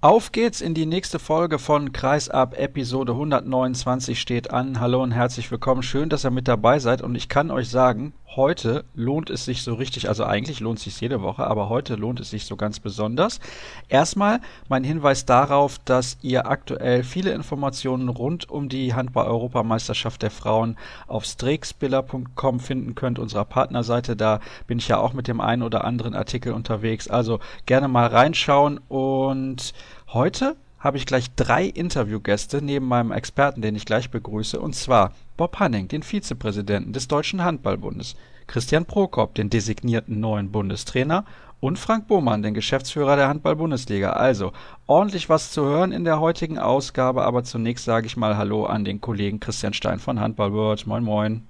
[0.00, 2.56] Auf geht's in die nächste Folge von Kreisab.
[2.56, 4.78] Episode 129 steht an.
[4.78, 5.82] Hallo und herzlich willkommen.
[5.82, 7.02] Schön, dass ihr mit dabei seid.
[7.02, 10.08] Und ich kann euch sagen, heute lohnt es sich so richtig.
[10.08, 13.40] Also eigentlich lohnt es sich jede Woche, aber heute lohnt es sich so ganz besonders.
[13.88, 20.76] Erstmal mein Hinweis darauf, dass ihr aktuell viele Informationen rund um die Handball-Europameisterschaft der Frauen
[21.06, 24.16] auf streakspiller.com finden könnt, unserer Partnerseite.
[24.16, 27.08] Da bin ich ja auch mit dem einen oder anderen Artikel unterwegs.
[27.08, 29.74] Also gerne mal reinschauen und
[30.14, 35.12] Heute habe ich gleich drei Interviewgäste neben meinem Experten, den ich gleich begrüße, und zwar
[35.38, 38.16] Bob Hanning, den Vizepräsidenten des Deutschen Handballbundes,
[38.48, 41.24] Christian Prokop, den designierten neuen Bundestrainer
[41.60, 44.14] und Frank Bohmann, den Geschäftsführer der Handball-Bundesliga.
[44.14, 44.50] Also
[44.88, 48.84] ordentlich was zu hören in der heutigen Ausgabe, aber zunächst sage ich mal Hallo an
[48.84, 50.88] den Kollegen Christian Stein von Handball World.
[50.88, 51.46] Moin, moin.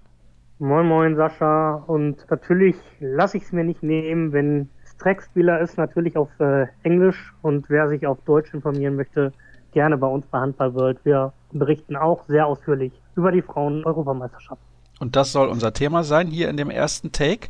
[0.59, 1.83] Moin, moin, Sascha.
[1.86, 7.33] Und natürlich lasse ich es mir nicht nehmen, wenn Trackspieler ist natürlich auf äh, Englisch
[7.41, 9.33] und wer sich auf Deutsch informieren möchte,
[9.73, 10.98] gerne bei uns bei Handball World.
[11.05, 14.62] Wir berichten auch sehr ausführlich über die Frauen-Europameisterschaft.
[15.00, 17.48] Und das soll unser Thema sein hier in dem ersten Take.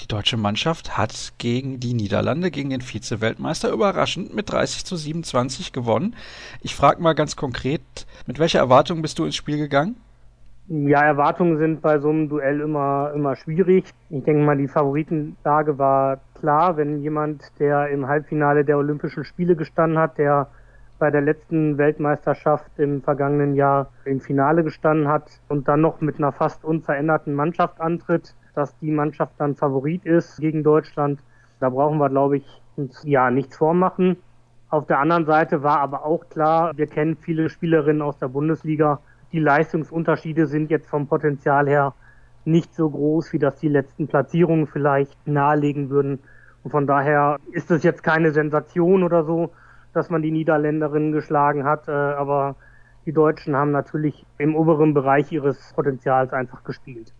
[0.00, 5.72] Die deutsche Mannschaft hat gegen die Niederlande, gegen den Vize-Weltmeister überraschend mit 30 zu 27
[5.72, 6.16] gewonnen.
[6.62, 7.80] Ich frage mal ganz konkret,
[8.26, 9.96] mit welcher Erwartung bist du ins Spiel gegangen?
[10.66, 13.84] Ja, Erwartungen sind bei so einem Duell immer, immer schwierig.
[14.10, 19.54] Ich denke mal, die Favoritenlage war klar, wenn jemand, der im Halbfinale der Olympischen Spiele
[19.54, 20.48] gestanden hat, der
[21.04, 26.16] bei der letzten Weltmeisterschaft im vergangenen Jahr im Finale gestanden hat und dann noch mit
[26.16, 31.20] einer fast unveränderten Mannschaft antritt, dass die Mannschaft dann Favorit ist gegen Deutschland.
[31.60, 34.16] Da brauchen wir, glaube ich, uns ja nichts vormachen.
[34.70, 39.00] Auf der anderen Seite war aber auch klar, wir kennen viele Spielerinnen aus der Bundesliga,
[39.30, 41.92] die Leistungsunterschiede sind jetzt vom Potenzial her
[42.46, 46.20] nicht so groß, wie das die letzten Platzierungen vielleicht nahelegen würden.
[46.62, 49.50] Und von daher ist es jetzt keine Sensation oder so,
[49.94, 52.56] dass man die Niederländerinnen geschlagen hat, äh, aber
[53.06, 57.12] die Deutschen haben natürlich im oberen Bereich ihres Potenzials einfach gespielt.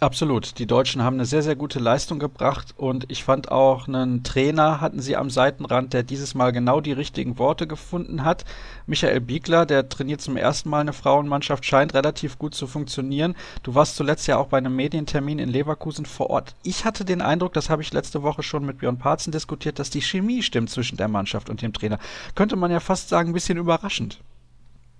[0.00, 0.60] Absolut.
[0.60, 4.80] Die Deutschen haben eine sehr, sehr gute Leistung gebracht und ich fand auch einen Trainer
[4.80, 8.44] hatten sie am Seitenrand, der dieses Mal genau die richtigen Worte gefunden hat.
[8.86, 13.34] Michael Biegler, der trainiert zum ersten Mal eine Frauenmannschaft, scheint relativ gut zu funktionieren.
[13.64, 16.54] Du warst zuletzt ja auch bei einem Medientermin in Leverkusen vor Ort.
[16.62, 19.90] Ich hatte den Eindruck, das habe ich letzte Woche schon mit Björn Parzen diskutiert, dass
[19.90, 21.98] die Chemie stimmt zwischen der Mannschaft und dem Trainer.
[22.36, 24.20] Könnte man ja fast sagen, ein bisschen überraschend.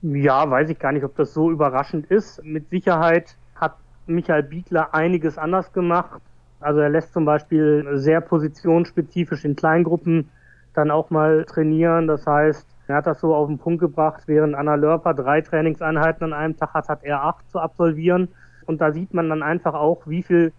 [0.02, 2.42] Ja, weiß ich gar nicht, ob das so überraschend ist.
[2.44, 3.36] Mit Sicherheit
[4.08, 6.20] Michael Biegler einiges anders gemacht.
[6.60, 10.30] Also er lässt zum Beispiel sehr positionsspezifisch in Kleingruppen
[10.74, 12.06] dann auch mal trainieren.
[12.06, 16.24] Das heißt, er hat das so auf den Punkt gebracht, während Anna Lörper drei Trainingseinheiten
[16.24, 18.28] an einem Tag hat, hat er acht zu absolvieren.
[18.66, 20.52] Und da sieht man dann einfach auch, wie viel,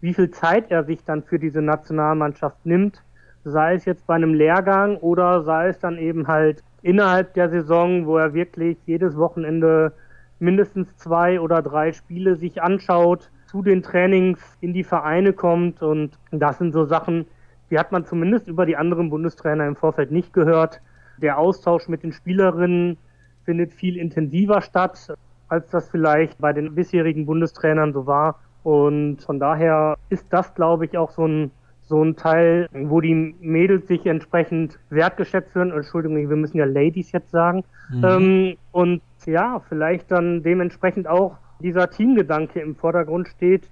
[0.00, 3.02] wie viel Zeit er sich dann für diese Nationalmannschaft nimmt.
[3.44, 8.06] Sei es jetzt bei einem Lehrgang oder sei es dann eben halt innerhalb der Saison,
[8.06, 9.92] wo er wirklich jedes Wochenende
[10.38, 16.18] mindestens zwei oder drei Spiele sich anschaut, zu den Trainings in die Vereine kommt und
[16.30, 17.26] das sind so Sachen,
[17.70, 20.80] die hat man zumindest über die anderen Bundestrainer im Vorfeld nicht gehört.
[21.18, 22.98] Der Austausch mit den Spielerinnen
[23.44, 25.14] findet viel intensiver statt,
[25.48, 28.40] als das vielleicht bei den bisherigen Bundestrainern so war.
[28.62, 31.50] Und von daher ist das, glaube ich, auch so ein,
[31.88, 35.72] so ein Teil, wo die Mädels sich entsprechend wertgeschätzt werden.
[35.72, 37.64] Entschuldigung, wir müssen ja Ladies jetzt sagen.
[37.90, 38.04] Mhm.
[38.04, 43.68] Ähm, und ja, vielleicht dann dementsprechend auch dieser Teamgedanke im Vordergrund steht.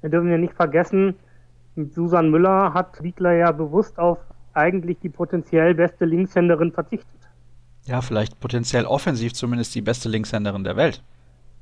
[0.00, 1.14] Wir dürfen ja nicht vergessen,
[1.74, 4.18] mit Susan Müller hat Wiegler ja bewusst auf
[4.52, 7.08] eigentlich die potenziell beste Linkshänderin verzichtet.
[7.84, 11.02] Ja, vielleicht potenziell offensiv zumindest die beste Linkshänderin der Welt.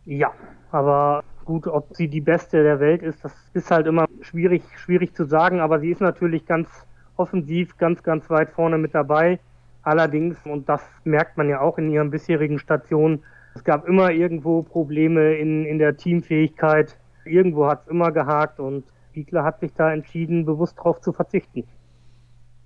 [0.07, 0.33] Ja,
[0.73, 5.15] aber gut, ob sie die beste der Welt ist, das ist halt immer schwierig, schwierig
[5.15, 6.69] zu sagen, aber sie ist natürlich ganz
[7.17, 9.39] offensiv, ganz, ganz weit vorne mit dabei.
[9.83, 13.23] Allerdings, und das merkt man ja auch in ihren bisherigen Stationen,
[13.55, 16.99] es gab immer irgendwo Probleme in, in der Teamfähigkeit.
[17.25, 18.84] Irgendwo hat es immer gehakt und
[19.15, 21.65] Biegler hat sich da entschieden, bewusst darauf zu verzichten.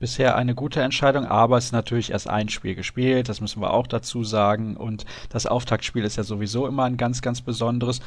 [0.00, 3.72] Bisher eine gute Entscheidung, aber es ist natürlich erst ein Spiel gespielt, das müssen wir
[3.72, 4.76] auch dazu sagen.
[4.76, 8.00] Und das Auftaktspiel ist ja sowieso immer ein ganz, ganz besonderes.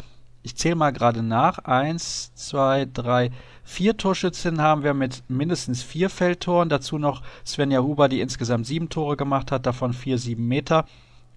[0.44, 1.60] Ich zähle mal gerade nach.
[1.60, 3.32] Eins, zwei, drei,
[3.66, 6.68] Vier Torschützinnen haben wir mit mindestens vier Feldtoren.
[6.68, 10.86] Dazu noch Svenja Huber, die insgesamt sieben Tore gemacht hat, davon vier sieben Meter.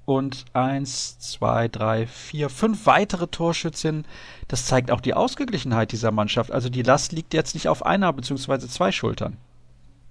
[0.05, 4.07] Und eins, zwei, drei, vier, fünf weitere Torschützinnen.
[4.49, 6.51] Das zeigt auch die Ausgeglichenheit dieser Mannschaft.
[6.51, 8.67] Also die Last liegt jetzt nicht auf einer bzw.
[8.67, 9.37] zwei Schultern.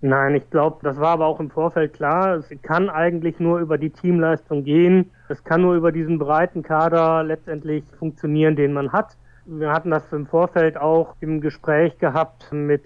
[0.01, 2.35] Nein, ich glaube, das war aber auch im Vorfeld klar.
[2.35, 5.11] Es kann eigentlich nur über die Teamleistung gehen.
[5.29, 9.17] Es kann nur über diesen breiten Kader letztendlich funktionieren, den man hat.
[9.45, 12.83] Wir hatten das im Vorfeld auch im Gespräch gehabt mit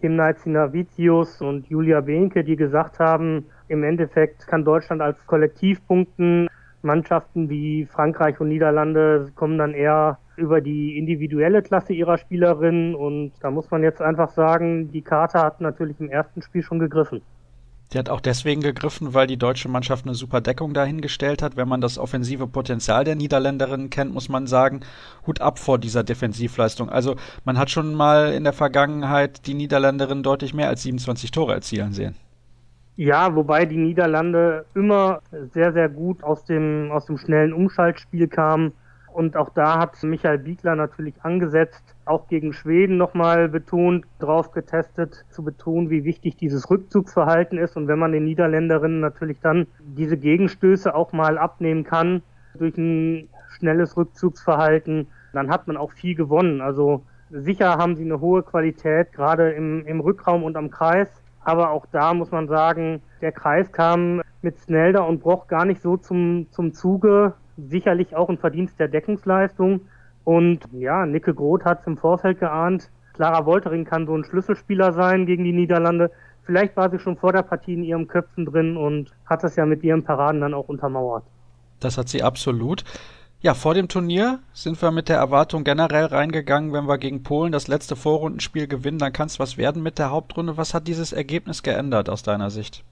[0.00, 6.48] Kim Naizinavicius und Julia Behnke, die gesagt haben, im Endeffekt kann Deutschland als Kollektiv punkten.
[6.82, 13.32] Mannschaften wie Frankreich und Niederlande kommen dann eher über die individuelle Klasse ihrer Spielerinnen und
[13.40, 17.20] da muss man jetzt einfach sagen, die Karte hat natürlich im ersten Spiel schon gegriffen.
[17.92, 21.56] Die hat auch deswegen gegriffen, weil die deutsche Mannschaft eine super Deckung dahingestellt hat.
[21.56, 24.80] Wenn man das offensive Potenzial der Niederländerinnen kennt, muss man sagen,
[25.26, 26.90] Hut ab vor dieser Defensivleistung.
[26.90, 31.54] Also man hat schon mal in der Vergangenheit die Niederländerinnen deutlich mehr als 27 Tore
[31.54, 32.14] erzielen sehen.
[32.96, 35.20] Ja, wobei die Niederlande immer
[35.54, 38.72] sehr, sehr gut aus dem, aus dem schnellen Umschaltspiel kamen.
[39.18, 45.24] Und auch da hat Michael Biegler natürlich angesetzt, auch gegen Schweden nochmal betont, drauf getestet,
[45.30, 47.76] zu betonen, wie wichtig dieses Rückzugsverhalten ist.
[47.76, 52.22] Und wenn man den Niederländerinnen natürlich dann diese Gegenstöße auch mal abnehmen kann
[52.54, 56.60] durch ein schnelles Rückzugsverhalten, dann hat man auch viel gewonnen.
[56.60, 61.08] Also sicher haben sie eine hohe Qualität, gerade im, im Rückraum und am Kreis.
[61.40, 65.82] Aber auch da muss man sagen, der Kreis kam mit Snelder und Broch gar nicht
[65.82, 67.34] so zum, zum Zuge.
[67.58, 69.80] Sicherlich auch ein Verdienst der Deckungsleistung.
[70.24, 72.90] Und ja, Nicke Groth hat es im Vorfeld geahnt.
[73.14, 76.10] Clara Woltering kann so ein Schlüsselspieler sein gegen die Niederlande.
[76.44, 79.66] Vielleicht war sie schon vor der Partie in ihrem Köpfen drin und hat das ja
[79.66, 81.24] mit ihren Paraden dann auch untermauert.
[81.80, 82.84] Das hat sie absolut.
[83.40, 87.52] Ja, vor dem Turnier sind wir mit der Erwartung generell reingegangen, wenn wir gegen Polen
[87.52, 90.56] das letzte Vorrundenspiel gewinnen, dann kann es was werden mit der Hauptrunde.
[90.56, 92.84] Was hat dieses Ergebnis geändert aus deiner Sicht?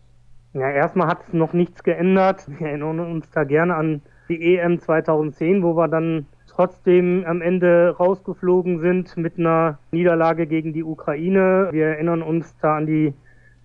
[0.52, 2.44] Ja, erstmal hat es noch nichts geändert.
[2.46, 7.94] Wir erinnern uns da gerne an die EM 2010, wo wir dann trotzdem am Ende
[7.98, 11.68] rausgeflogen sind mit einer Niederlage gegen die Ukraine.
[11.70, 13.12] Wir erinnern uns da an die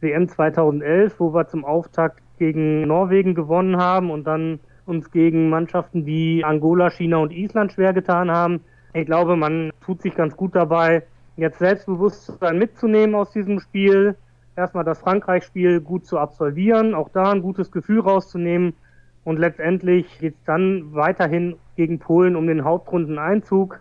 [0.02, 6.06] WM 2011, wo wir zum Auftakt gegen Norwegen gewonnen haben und dann uns gegen Mannschaften
[6.06, 8.62] wie Angola, China und Island schwer getan haben.
[8.94, 11.04] Ich glaube, man tut sich ganz gut dabei,
[11.38, 14.16] jetzt Selbstbewusstsein mitzunehmen aus diesem Spiel.
[14.58, 18.74] Erstmal das Frankreich-Spiel gut zu absolvieren, auch da ein gutes Gefühl rauszunehmen.
[19.23, 23.79] Und letztendlich geht es dann weiterhin gegen Polen um den Hauptrundeneinzug.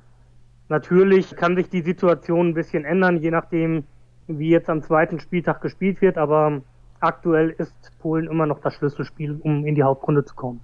[0.68, 3.84] Natürlich kann sich die Situation ein bisschen ändern, je nachdem,
[4.26, 6.18] wie jetzt am zweiten Spieltag gespielt wird.
[6.18, 6.60] Aber
[7.00, 10.60] aktuell ist Polen immer noch das Schlüsselspiel, um in die Hauptrunde zu kommen.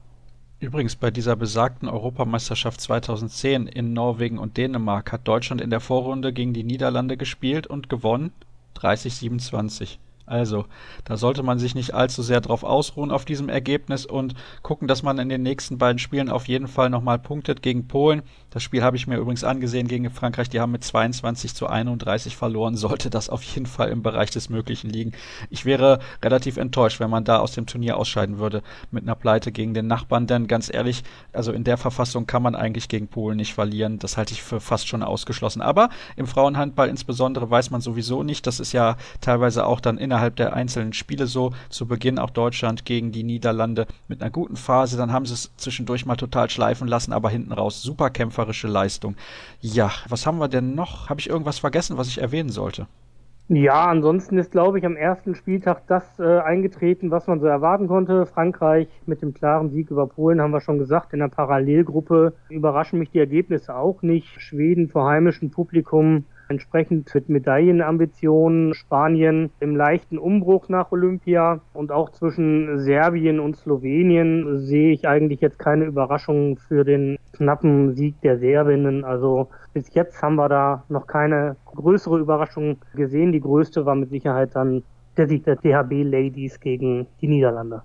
[0.59, 6.33] Übrigens, bei dieser besagten Europameisterschaft 2010 in Norwegen und Dänemark hat Deutschland in der Vorrunde
[6.33, 8.33] gegen die Niederlande gespielt und gewonnen
[8.79, 9.99] 30-27.
[10.27, 10.67] Also,
[11.05, 15.05] da sollte man sich nicht allzu sehr drauf ausruhen auf diesem Ergebnis und gucken, dass
[15.05, 18.23] man in den nächsten beiden Spielen auf jeden Fall nochmal punktet gegen Polen.
[18.51, 20.49] Das Spiel habe ich mir übrigens angesehen gegen Frankreich.
[20.49, 22.77] Die haben mit 22 zu 31 verloren.
[22.77, 25.13] Sollte das auf jeden Fall im Bereich des Möglichen liegen.
[25.49, 29.53] Ich wäre relativ enttäuscht, wenn man da aus dem Turnier ausscheiden würde mit einer Pleite
[29.53, 30.27] gegen den Nachbarn.
[30.27, 34.01] Denn ganz ehrlich, also in der Verfassung kann man eigentlich gegen Polen nicht verlieren.
[34.01, 35.63] Das halte ich für fast schon ausgeschlossen.
[35.63, 38.47] Aber im Frauenhandball insbesondere weiß man sowieso nicht.
[38.47, 41.53] Das ist ja teilweise auch dann innerhalb innerhalb der einzelnen Spiele so.
[41.69, 44.97] Zu Beginn auch Deutschland gegen die Niederlande mit einer guten Phase.
[44.97, 49.15] Dann haben sie es zwischendurch mal total schleifen lassen, aber hinten raus super kämpferische Leistung.
[49.61, 51.11] Ja, was haben wir denn noch?
[51.11, 52.87] Habe ich irgendwas vergessen, was ich erwähnen sollte?
[53.49, 57.87] Ja, ansonsten ist, glaube ich, am ersten Spieltag das äh, eingetreten, was man so erwarten
[57.87, 58.25] konnte.
[58.27, 61.13] Frankreich mit dem klaren Sieg über Polen haben wir schon gesagt.
[61.13, 64.41] In der Parallelgruppe überraschen mich die Ergebnisse auch nicht.
[64.41, 72.11] Schweden vor heimischem Publikum Entsprechend mit Medaillenambitionen Spanien im leichten Umbruch nach Olympia und auch
[72.11, 78.39] zwischen Serbien und Slowenien sehe ich eigentlich jetzt keine Überraschung für den knappen Sieg der
[78.39, 79.05] Serbinnen.
[79.05, 83.33] Also bis jetzt haben wir da noch keine größere Überraschung gesehen.
[83.33, 84.85] Die größte war mit Sicherheit dann
[85.17, 87.83] der Sieg der THB Ladies gegen die Niederlande.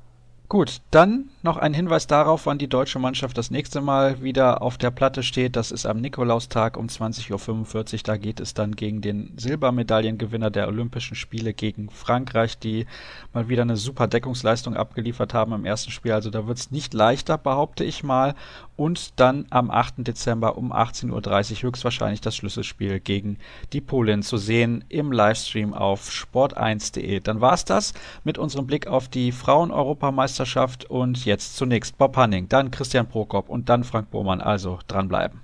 [0.50, 4.78] Gut, dann noch ein Hinweis darauf, wann die deutsche Mannschaft das nächste Mal wieder auf
[4.78, 5.56] der Platte steht.
[5.56, 8.00] Das ist am Nikolaustag um 20.45 Uhr.
[8.04, 12.88] Da geht es dann gegen den Silbermedaillengewinner der Olympischen Spiele gegen Frankreich, die
[13.34, 16.14] mal wieder eine super Deckungsleistung abgeliefert haben im ersten Spiel.
[16.14, 18.36] Also da wird es nicht leichter, behaupte ich mal.
[18.78, 20.08] Und dann am 8.
[20.08, 23.38] Dezember um 18.30 Uhr höchstwahrscheinlich das Schlüsselspiel gegen
[23.74, 27.20] die Polin zu sehen im Livestream auf sport1.de.
[27.20, 27.94] Dann war es das
[28.24, 33.50] mit unserem Blick auf die Frauen-Europameisterschaft Meisterschaft und jetzt zunächst Bob Hanning, dann Christian Prokop
[33.50, 34.42] und dann Frank Bohmann.
[34.42, 35.42] Also dranbleiben.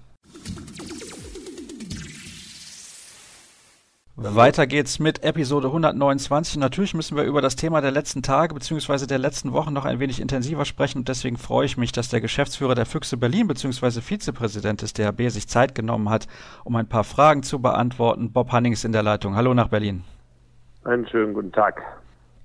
[4.19, 6.57] Weiter geht's mit Episode 129.
[6.57, 9.05] Natürlich müssen wir über das Thema der letzten Tage bzw.
[9.05, 12.19] der letzten Wochen noch ein wenig intensiver sprechen und deswegen freue ich mich, dass der
[12.19, 14.01] Geschäftsführer der Füchse Berlin bzw.
[14.01, 16.27] Vizepräsident des DHB sich Zeit genommen hat,
[16.63, 18.31] um ein paar Fragen zu beantworten.
[18.31, 19.35] Bob Hanning ist in der Leitung.
[19.35, 20.03] Hallo nach Berlin.
[20.83, 21.83] Einen schönen guten Tag.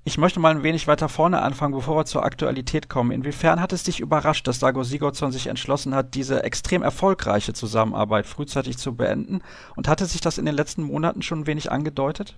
[0.05, 3.11] Ich möchte mal ein wenig weiter vorne anfangen, bevor wir zur Aktualität kommen.
[3.11, 8.25] Inwiefern hat es dich überrascht, dass Dago Sigurdsson sich entschlossen hat, diese extrem erfolgreiche Zusammenarbeit
[8.25, 9.41] frühzeitig zu beenden?
[9.77, 12.37] Und hatte sich das in den letzten Monaten schon ein wenig angedeutet?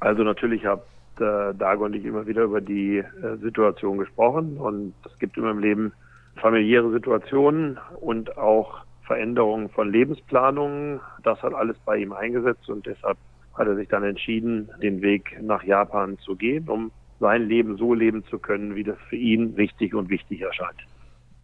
[0.00, 0.82] Also natürlich hat
[1.18, 5.50] äh, Dago und ich immer wieder über die äh, Situation gesprochen und es gibt immer
[5.50, 5.92] im Leben
[6.36, 11.00] familiäre Situationen und auch Veränderungen von Lebensplanungen.
[11.24, 13.18] Das hat alles bei ihm eingesetzt und deshalb
[13.60, 16.90] hat er sich dann entschieden, den Weg nach Japan zu gehen, um
[17.20, 20.78] sein Leben so leben zu können, wie das für ihn richtig und wichtig erscheint.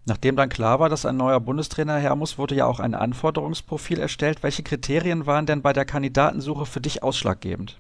[0.07, 3.99] Nachdem dann klar war, dass ein neuer Bundestrainer her muss, wurde ja auch ein Anforderungsprofil
[3.99, 4.43] erstellt.
[4.43, 7.79] Welche Kriterien waren denn bei der Kandidatensuche für dich ausschlaggebend?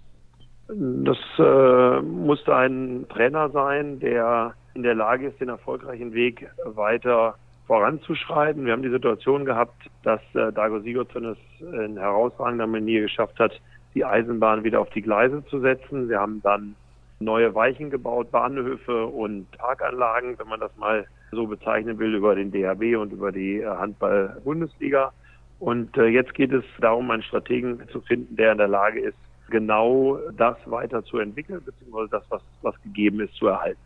[0.68, 7.36] Das äh, musste ein Trainer sein, der in der Lage ist, den erfolgreichen Weg weiter
[7.68, 8.66] voranzuschreiten.
[8.66, 13.52] Wir haben die Situation gehabt, dass äh, Dago Sigurdsson es in herausragender Manier geschafft hat,
[13.96, 16.08] die Eisenbahn wieder auf die Gleise zu setzen.
[16.08, 16.76] Wir haben dann
[17.18, 22.52] neue Weichen gebaut, Bahnhöfe und Parkanlagen, wenn man das mal so bezeichnen will, über den
[22.52, 25.12] DHB und über die äh, Handball-Bundesliga.
[25.58, 29.16] Und äh, jetzt geht es darum, einen Strategen zu finden, der in der Lage ist,
[29.48, 33.80] genau das weiterzuentwickeln, beziehungsweise das, was, was gegeben ist, zu erhalten.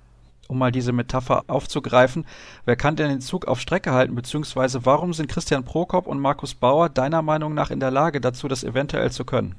[0.48, 2.26] Um mal diese Metapher aufzugreifen,
[2.64, 6.56] wer kann denn den Zug auf Strecke halten, beziehungsweise warum sind Christian Prokop und Markus
[6.56, 9.54] Bauer deiner Meinung nach in der Lage dazu, das eventuell zu können?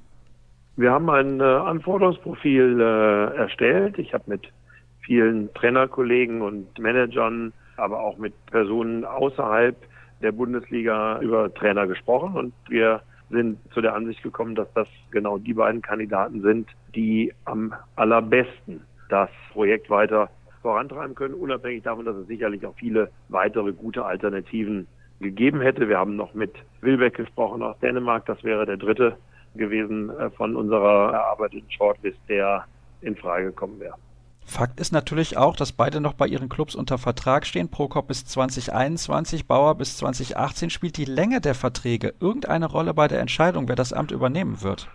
[0.82, 4.00] Wir haben ein äh, Anforderungsprofil äh, erstellt.
[4.00, 4.52] Ich habe mit
[5.02, 9.76] vielen Trainerkollegen und Managern, aber auch mit Personen außerhalb
[10.24, 15.38] der Bundesliga über Trainer gesprochen und wir sind zu der Ansicht gekommen, dass das genau
[15.38, 20.32] die beiden Kandidaten sind, die am allerbesten das Projekt weiter
[20.64, 24.88] vorantreiben können, unabhängig davon, dass es sicherlich auch viele weitere gute Alternativen
[25.20, 25.88] gegeben hätte.
[25.88, 29.18] Wir haben noch mit Wilbeck gesprochen aus Dänemark, das wäre der dritte
[29.56, 32.66] gewesen äh, von unserer erarbeiteten Shortlist, der
[33.02, 33.96] in Frage gekommen wäre.
[34.46, 37.70] Fakt ist natürlich auch, dass beide noch bei ihren Clubs unter Vertrag stehen.
[37.70, 40.70] Prokop bis 2021, Bauer bis 2018.
[40.70, 44.90] Spielt die Länge der Verträge irgendeine Rolle bei der Entscheidung, wer das Amt übernehmen wird?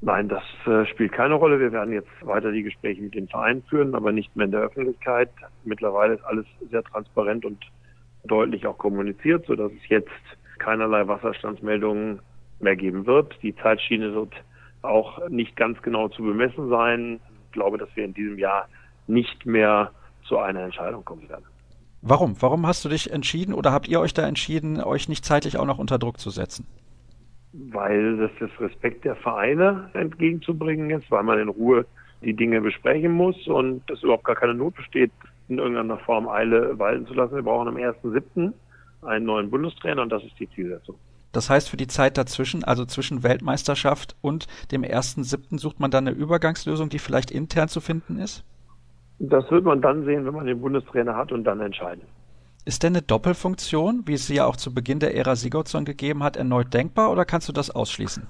[0.00, 1.60] Nein, das äh, spielt keine Rolle.
[1.60, 4.62] Wir werden jetzt weiter die Gespräche mit den Vereinen führen, aber nicht mehr in der
[4.62, 5.30] Öffentlichkeit.
[5.64, 7.64] Mittlerweile ist alles sehr transparent und
[8.24, 10.10] deutlich auch kommuniziert, sodass es jetzt
[10.58, 12.20] keinerlei Wasserstandsmeldungen
[12.62, 13.36] mehr geben wird.
[13.42, 14.32] Die Zeitschiene wird
[14.82, 17.20] auch nicht ganz genau zu bemessen sein
[17.52, 18.68] glaube, dass wir in diesem Jahr
[19.06, 19.92] nicht mehr
[20.26, 21.44] zu einer Entscheidung kommen werden.
[22.00, 22.40] Warum?
[22.40, 25.66] Warum hast du dich entschieden oder habt ihr euch da entschieden, euch nicht zeitlich auch
[25.66, 26.66] noch unter Druck zu setzen?
[27.52, 31.86] Weil das das Respekt der Vereine entgegenzubringen ist, weil man in Ruhe
[32.22, 35.12] die Dinge besprechen muss und es überhaupt gar keine Not besteht,
[35.48, 37.34] in irgendeiner Form Eile walten zu lassen.
[37.34, 38.52] Wir brauchen am 1.7.
[39.02, 40.96] einen neuen Bundestrainer und das ist die Zielsetzung.
[41.32, 46.06] Das heißt, für die Zeit dazwischen, also zwischen Weltmeisterschaft und dem 1.7., sucht man dann
[46.06, 48.44] eine Übergangslösung, die vielleicht intern zu finden ist?
[49.18, 52.02] Das wird man dann sehen, wenn man den Bundestrainer hat und dann entscheiden.
[52.64, 56.22] Ist denn eine Doppelfunktion, wie es sie ja auch zu Beginn der Ära Sigurdsson gegeben
[56.22, 58.28] hat, erneut denkbar oder kannst du das ausschließen?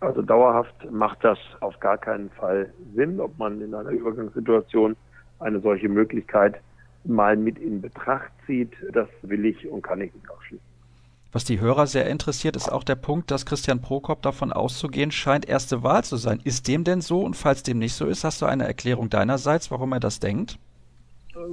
[0.00, 4.96] Also dauerhaft macht das auf gar keinen Fall Sinn, ob man in einer Übergangssituation
[5.38, 6.60] eine solche Möglichkeit
[7.04, 8.72] mal mit in Betracht zieht.
[8.92, 10.71] Das will ich und kann ich nicht ausschließen.
[11.32, 15.48] Was die Hörer sehr interessiert, ist auch der Punkt, dass Christian Prokop davon auszugehen scheint,
[15.48, 16.40] erste Wahl zu sein.
[16.44, 17.20] Ist dem denn so?
[17.20, 20.58] Und falls dem nicht so ist, hast du eine Erklärung deinerseits, warum er das denkt?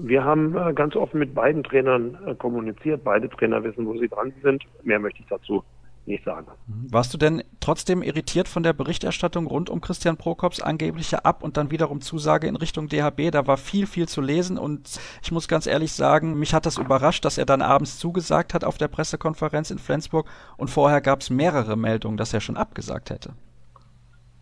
[0.01, 3.05] Wir haben äh, ganz offen mit beiden Trainern äh, kommuniziert.
[3.05, 4.65] Beide Trainer wissen, wo sie dran sind.
[4.83, 5.63] Mehr möchte ich dazu
[6.09, 6.47] nicht sagen.
[6.67, 6.91] Mhm.
[6.91, 11.55] Warst du denn trotzdem irritiert von der Berichterstattung rund um Christian Prokops angebliche Ab- und
[11.55, 13.31] dann wiederum Zusage in Richtung DHB?
[13.31, 16.77] Da war viel, viel zu lesen und ich muss ganz ehrlich sagen, mich hat das
[16.77, 21.21] überrascht, dass er dann abends zugesagt hat auf der Pressekonferenz in Flensburg und vorher gab
[21.21, 23.33] es mehrere Meldungen, dass er schon abgesagt hätte.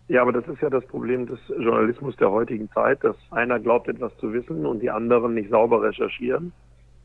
[0.10, 3.90] Ja, aber das ist ja das Problem des Journalismus der heutigen Zeit, dass einer glaubt,
[3.90, 6.54] etwas zu wissen und die anderen nicht sauber recherchieren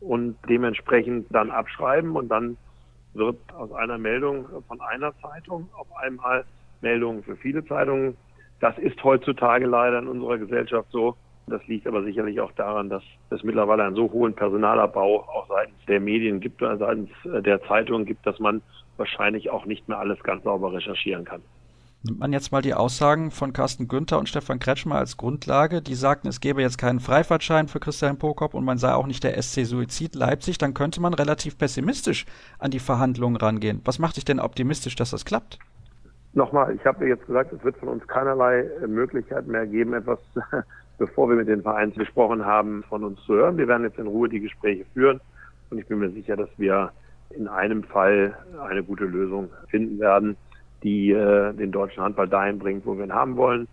[0.01, 2.57] und dementsprechend dann abschreiben und dann
[3.15, 6.45] wird aus einer Meldung von einer Zeitung auf einmal
[6.81, 8.17] Meldungen für viele Zeitungen.
[8.61, 11.17] Das ist heutzutage leider in unserer Gesellschaft so.
[11.47, 15.85] Das liegt aber sicherlich auch daran, dass es mittlerweile einen so hohen Personalabbau auch seitens
[15.87, 18.63] der Medien gibt seitens der Zeitungen gibt, dass man
[18.97, 21.43] wahrscheinlich auch nicht mehr alles ganz sauber recherchieren kann.
[22.05, 25.95] Nimmt man jetzt mal die Aussagen von Carsten Günther und Stefan Kretschmer als Grundlage, die
[25.95, 29.41] sagten, es gäbe jetzt keinen Freifahrtschein für Christian Prokop und man sei auch nicht der
[29.41, 32.27] SC Suizid Leipzig, dann könnte man relativ pessimistisch
[32.59, 33.83] an die Verhandlungen rangehen.
[33.85, 35.61] Was macht dich denn optimistisch, dass das klappt?
[36.33, 40.19] Nochmal, ich habe jetzt gesagt, es wird von uns keinerlei Möglichkeit mehr geben, etwas,
[40.99, 43.59] bevor wir mit den Vereins gesprochen haben, von uns zu hören.
[43.59, 45.21] Wir werden jetzt in Ruhe die Gespräche führen
[45.71, 46.91] und ich bin mir sicher, dass wir
[47.31, 50.37] in einem Fall eine gute Lösung finden werden
[50.83, 53.69] die äh, den deutschen Handball dahin bringt, wo wir ihn haben wollen.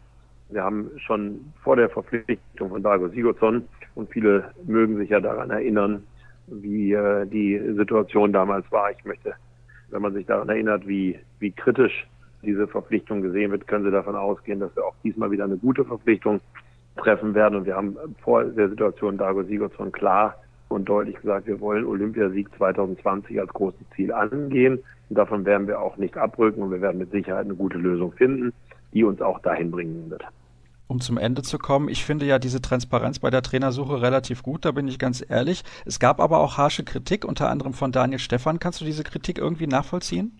[0.49, 3.63] Wir haben schon vor der Verpflichtung von Dago Sigurdsson
[3.95, 6.03] und viele mögen sich ja daran erinnern,
[6.47, 8.91] wie äh, die Situation damals war.
[8.91, 9.33] Ich möchte,
[9.89, 12.07] wenn man sich daran erinnert, wie, wie kritisch
[12.41, 15.85] diese Verpflichtung gesehen wird, können Sie davon ausgehen, dass wir auch diesmal wieder eine gute
[15.85, 16.39] Verpflichtung
[16.97, 17.59] treffen werden.
[17.59, 20.35] Und wir haben vor der Situation Dago Sigurdsson klar
[20.69, 24.79] und deutlich gesagt, wir wollen Olympiasieg 2020 als großes Ziel angehen.
[25.09, 28.13] Und davon werden wir auch nicht abrücken und wir werden mit Sicherheit eine gute Lösung
[28.13, 28.53] finden,
[28.93, 30.23] die uns auch dahin bringen wird.
[30.87, 34.65] Um zum Ende zu kommen, ich finde ja diese Transparenz bei der Trainersuche relativ gut,
[34.65, 35.63] da bin ich ganz ehrlich.
[35.85, 38.59] Es gab aber auch harsche Kritik, unter anderem von Daniel Stefan.
[38.59, 40.39] Kannst du diese Kritik irgendwie nachvollziehen?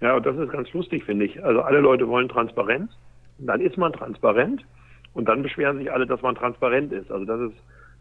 [0.00, 1.42] Ja, und das ist ganz lustig, finde ich.
[1.44, 2.90] Also alle Leute wollen Transparenz,
[3.38, 4.64] dann ist man transparent
[5.14, 7.10] und dann beschweren sich alle, dass man transparent ist.
[7.10, 7.56] Also das ist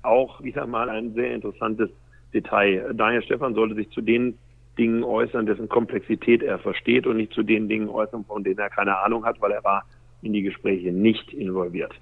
[0.05, 1.89] auch wieder mal ein sehr interessantes
[2.33, 2.93] Detail.
[2.93, 4.38] Daniel Stefan sollte sich zu den
[4.77, 8.69] Dingen äußern, dessen Komplexität er versteht und nicht zu den Dingen äußern, von denen er
[8.69, 9.85] keine Ahnung hat, weil er war
[10.21, 11.93] in die Gespräche nicht involviert.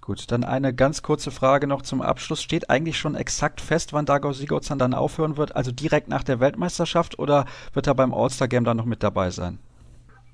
[0.00, 2.42] Gut, dann eine ganz kurze Frage noch zum Abschluss.
[2.42, 5.54] Steht eigentlich schon exakt fest, wann Dagor Sigurdsson dann aufhören wird?
[5.54, 9.58] Also direkt nach der Weltmeisterschaft oder wird er beim All-Star-Game dann noch mit dabei sein?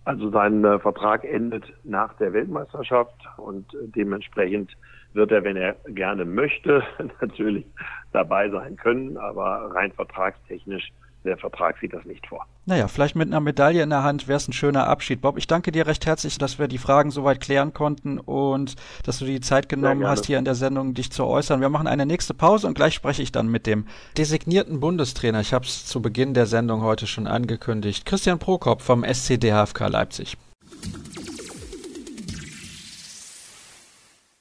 [0.07, 4.75] Also sein äh, Vertrag endet nach der Weltmeisterschaft und äh, dementsprechend
[5.15, 6.83] wird er, wenn er gerne möchte,
[7.21, 7.67] natürlich
[8.13, 10.93] dabei sein können, aber rein vertragstechnisch
[11.25, 12.47] der Vertrag sieht das nicht vor.
[12.67, 15.21] Naja, vielleicht mit einer Medaille in der Hand wäre es ein schöner Abschied.
[15.21, 19.19] Bob, ich danke dir recht herzlich, dass wir die Fragen soweit klären konnten und dass
[19.19, 21.61] du die Zeit genommen hast, hier in der Sendung dich zu äußern.
[21.61, 23.87] Wir machen eine nächste Pause und gleich spreche ich dann mit dem
[24.17, 25.41] designierten Bundestrainer.
[25.41, 28.07] Ich habe es zu Beginn der Sendung heute schon angekündigt.
[28.07, 30.37] Christian Prokop vom SCDHFK Leipzig.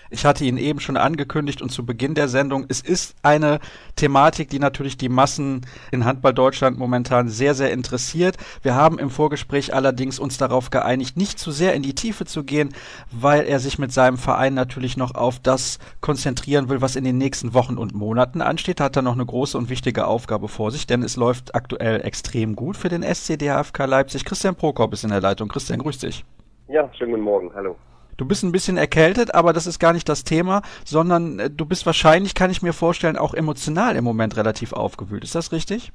[0.10, 2.66] Ich hatte ihn eben schon angekündigt und zu Beginn der Sendung.
[2.70, 3.60] Es ist eine
[3.96, 8.38] Thematik, die natürlich die Massen in Handball Deutschland momentan sehr, sehr interessiert.
[8.62, 12.44] Wir haben im Vorgespräch allerdings uns darauf geeinigt, nicht zu sehr in die Tiefe zu
[12.44, 12.74] gehen,
[13.12, 17.18] weil er sich mit seinem Verein natürlich noch auf das konzentrieren will, was in den
[17.18, 18.80] nächsten Wochen und Monaten ansteht.
[18.80, 22.56] Hat er noch eine große und wichtige Aufgabe vor sich, denn es läuft aktuell extrem
[22.56, 24.26] gut für den SCDHFK Leipzig.
[24.26, 25.50] Christian Prokop ist in der Leitung.
[25.50, 26.24] Christian, grüß dich.
[26.68, 27.52] Ja, schönen guten Morgen.
[27.54, 27.76] Hallo.
[28.18, 31.66] Du bist ein bisschen erkältet, aber das ist gar nicht das Thema, sondern äh, du
[31.66, 35.24] bist wahrscheinlich, kann ich mir vorstellen, auch emotional im Moment relativ aufgewühlt.
[35.24, 35.92] Ist das richtig?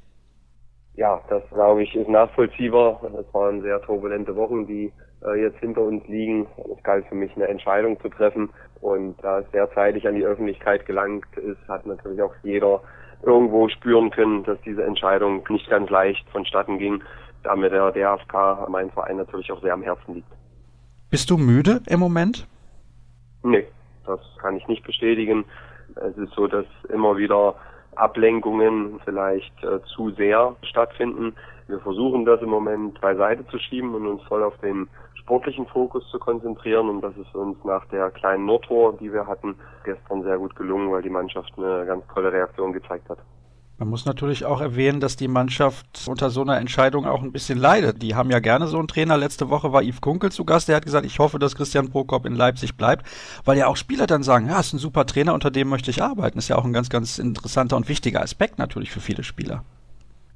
[0.94, 3.00] Ja, das glaube ich ist nachvollziehbar.
[3.18, 4.92] Es waren sehr turbulente Wochen, die
[5.24, 6.46] äh, jetzt hinter uns liegen.
[6.76, 10.24] Es galt für mich eine Entscheidung zu treffen und da es sehr zeitig an die
[10.24, 12.82] Öffentlichkeit gelangt ist, hat natürlich auch jeder
[13.22, 17.02] irgendwo spüren können, dass diese Entscheidung nicht ganz leicht vonstatten ging,
[17.42, 20.28] da mir der DFK, mein Verein, natürlich auch sehr am Herzen liegt.
[21.12, 22.46] Bist du müde im Moment?
[23.42, 23.66] Nee,
[24.06, 25.44] das kann ich nicht bestätigen.
[25.94, 27.54] Es ist so, dass immer wieder
[27.96, 31.34] Ablenkungen vielleicht äh, zu sehr stattfinden.
[31.68, 36.02] Wir versuchen das im Moment beiseite zu schieben und uns voll auf den sportlichen Fokus
[36.10, 36.88] zu konzentrieren.
[36.88, 40.90] Und das ist uns nach der kleinen Nordtor, die wir hatten, gestern sehr gut gelungen,
[40.90, 43.18] weil die Mannschaft eine ganz tolle Reaktion gezeigt hat.
[43.82, 47.58] Man muss natürlich auch erwähnen, dass die Mannschaft unter so einer Entscheidung auch ein bisschen
[47.58, 48.00] leidet.
[48.00, 49.18] Die haben ja gerne so einen Trainer.
[49.18, 50.68] Letzte Woche war Yves Kunkel zu Gast.
[50.68, 53.04] Der hat gesagt, ich hoffe, dass Christian Prokop in Leipzig bleibt,
[53.44, 56.00] weil ja auch Spieler dann sagen, ja, ist ein super Trainer, unter dem möchte ich
[56.00, 56.38] arbeiten.
[56.38, 59.64] Ist ja auch ein ganz, ganz interessanter und wichtiger Aspekt natürlich für viele Spieler.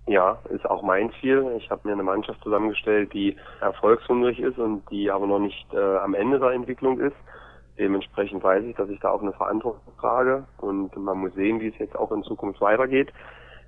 [0.08, 1.46] Ja, ist auch mein Ziel.
[1.56, 5.98] Ich habe mir eine Mannschaft zusammengestellt, die erfolgshungrig ist und die aber noch nicht äh,
[5.98, 7.14] am Ende der Entwicklung ist.
[7.78, 11.68] Dementsprechend weiß ich, dass ich da auch eine Verantwortung trage und man muss sehen, wie
[11.68, 13.12] es jetzt auch in Zukunft weitergeht.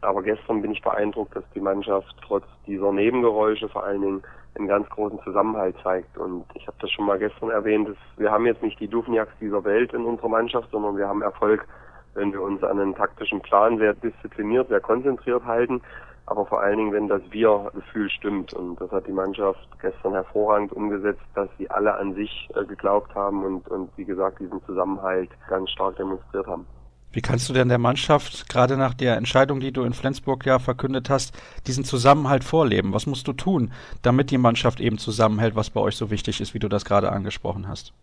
[0.00, 4.22] Aber gestern bin ich beeindruckt, dass die Mannschaft trotz dieser Nebengeräusche vor allen Dingen
[4.56, 6.16] einen ganz großen Zusammenhalt zeigt.
[6.16, 9.32] Und ich habe das schon mal gestern erwähnt, dass wir haben jetzt nicht die Duvniaks
[9.40, 11.66] dieser Welt in unserer Mannschaft, sondern wir haben Erfolg,
[12.14, 15.82] wenn wir uns an einen taktischen Plan sehr diszipliniert, sehr konzentriert halten
[16.30, 18.52] aber vor allen Dingen, wenn das Wir-Gefühl stimmt.
[18.52, 23.14] Und das hat die Mannschaft gestern hervorragend umgesetzt, dass sie alle an sich äh, geglaubt
[23.14, 26.66] haben und, und wie gesagt diesen Zusammenhalt ganz stark demonstriert haben.
[27.10, 30.58] Wie kannst du denn der Mannschaft, gerade nach der Entscheidung, die du in Flensburg ja
[30.58, 31.32] verkündet hast,
[31.66, 32.92] diesen Zusammenhalt vorleben?
[32.92, 36.52] Was musst du tun, damit die Mannschaft eben zusammenhält, was bei euch so wichtig ist,
[36.52, 37.94] wie du das gerade angesprochen hast?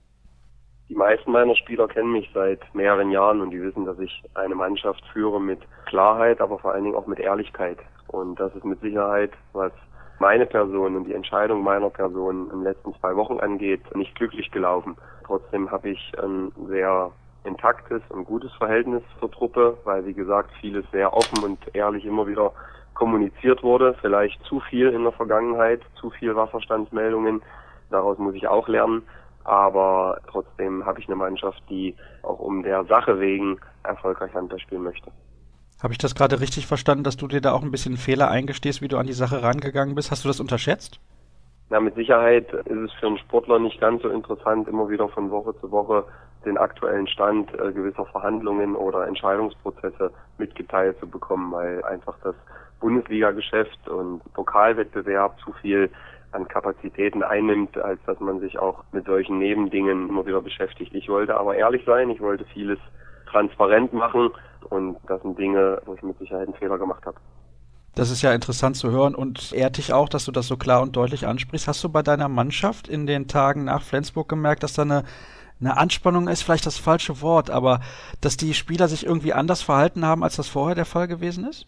[0.88, 4.54] Die meisten meiner Spieler kennen mich seit mehreren Jahren und die wissen, dass ich eine
[4.54, 7.80] Mannschaft führe mit Klarheit, aber vor allen Dingen auch mit Ehrlichkeit.
[8.08, 9.72] Und das ist mit Sicherheit, was
[10.20, 14.52] meine Person und die Entscheidung meiner Person in den letzten zwei Wochen angeht, nicht glücklich
[14.52, 14.96] gelaufen.
[15.26, 17.12] Trotzdem habe ich ein sehr
[17.44, 22.28] intaktes und gutes Verhältnis zur Truppe, weil wie gesagt vieles sehr offen und ehrlich immer
[22.28, 22.52] wieder
[22.94, 23.96] kommuniziert wurde.
[24.02, 27.42] Vielleicht zu viel in der Vergangenheit, zu viel Wasserstandsmeldungen.
[27.90, 29.04] Daraus muss ich auch lernen.
[29.46, 34.84] Aber trotzdem habe ich eine Mannschaft, die auch um der Sache wegen erfolgreich Handball spielen
[34.84, 35.12] möchte.
[35.82, 38.82] Habe ich das gerade richtig verstanden, dass du dir da auch ein bisschen Fehler eingestehst,
[38.82, 40.10] wie du an die Sache rangegangen bist?
[40.10, 41.00] Hast du das unterschätzt?
[41.70, 45.32] Na, mit Sicherheit ist es für einen Sportler nicht ganz so interessant, immer wieder von
[45.32, 46.06] Woche zu Woche
[46.46, 52.36] den aktuellen Stand äh, gewisser Verhandlungen oder Entscheidungsprozesse mitgeteilt zu bekommen, weil einfach das
[52.80, 55.90] Bundesliga-Geschäft und Pokalwettbewerb zu viel
[56.36, 60.94] an Kapazitäten einnimmt, als dass man sich auch mit solchen Nebendingen immer wieder beschäftigt.
[60.94, 62.78] Ich wollte aber ehrlich sein, ich wollte vieles
[63.30, 64.30] transparent machen
[64.70, 67.18] und das sind Dinge, wo ich mit Sicherheit einen Fehler gemacht habe.
[67.96, 70.82] Das ist ja interessant zu hören und ehrt dich auch, dass du das so klar
[70.82, 71.68] und deutlich ansprichst.
[71.68, 75.06] Hast du bei deiner Mannschaft in den Tagen nach Flensburg gemerkt, dass da eine,
[75.62, 77.80] eine Anspannung ist, vielleicht das falsche Wort, aber
[78.20, 81.68] dass die Spieler sich irgendwie anders verhalten haben, als das vorher der Fall gewesen ist?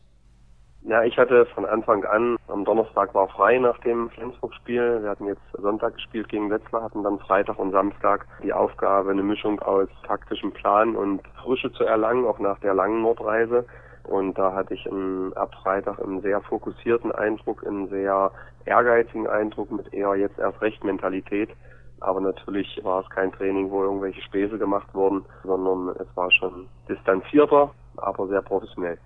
[0.87, 4.99] Ja, ich hatte von Anfang an, am Donnerstag war frei nach dem Flensburg-Spiel.
[5.01, 9.21] Wir hatten jetzt Sonntag gespielt gegen Wetzlar, hatten dann Freitag und Samstag die Aufgabe, eine
[9.21, 13.65] Mischung aus taktischem Plan und Frische zu erlangen, auch nach der langen Nordreise.
[14.05, 18.31] Und da hatte ich einen, ab Freitag einen sehr fokussierten Eindruck, einen sehr
[18.63, 21.49] ehrgeizigen Eindruck mit eher jetzt erst recht Mentalität.
[21.99, 26.69] Aber natürlich war es kein Training, wo irgendwelche Späße gemacht wurden, sondern es war schon
[26.87, 28.97] distanzierter, aber sehr professionell.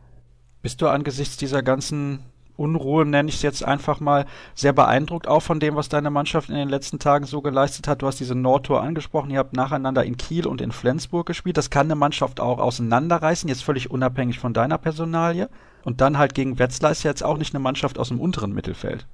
[0.62, 2.20] Bist du angesichts dieser ganzen
[2.58, 6.50] Unruhe, nenne ich es jetzt einfach mal, sehr beeindruckt auch von dem, was deine Mannschaft
[6.50, 8.02] in den letzten Tagen so geleistet hat.
[8.02, 11.58] Du hast diese Nordtour angesprochen, ihr habt nacheinander in Kiel und in Flensburg gespielt.
[11.58, 15.50] Das kann eine Mannschaft auch auseinanderreißen, jetzt völlig unabhängig von deiner Personalie.
[15.84, 18.54] Und dann halt gegen Wetzlar ist ja jetzt auch nicht eine Mannschaft aus dem unteren
[18.54, 19.08] Mittelfeld.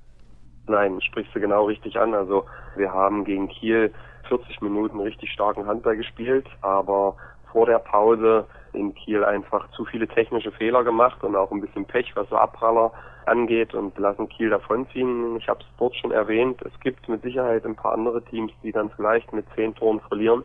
[0.67, 2.13] Nein, sprichst du genau richtig an.
[2.13, 3.93] Also wir haben gegen Kiel
[4.27, 7.15] 40 Minuten richtig starken Handball gespielt, aber
[7.51, 11.85] vor der Pause in Kiel einfach zu viele technische Fehler gemacht und auch ein bisschen
[11.85, 12.91] Pech, was so Abpraller
[13.25, 15.35] angeht und lassen Kiel davonziehen.
[15.37, 18.71] Ich habe es dort schon erwähnt, es gibt mit Sicherheit ein paar andere Teams, die
[18.71, 20.43] dann vielleicht mit zehn Toren verlieren.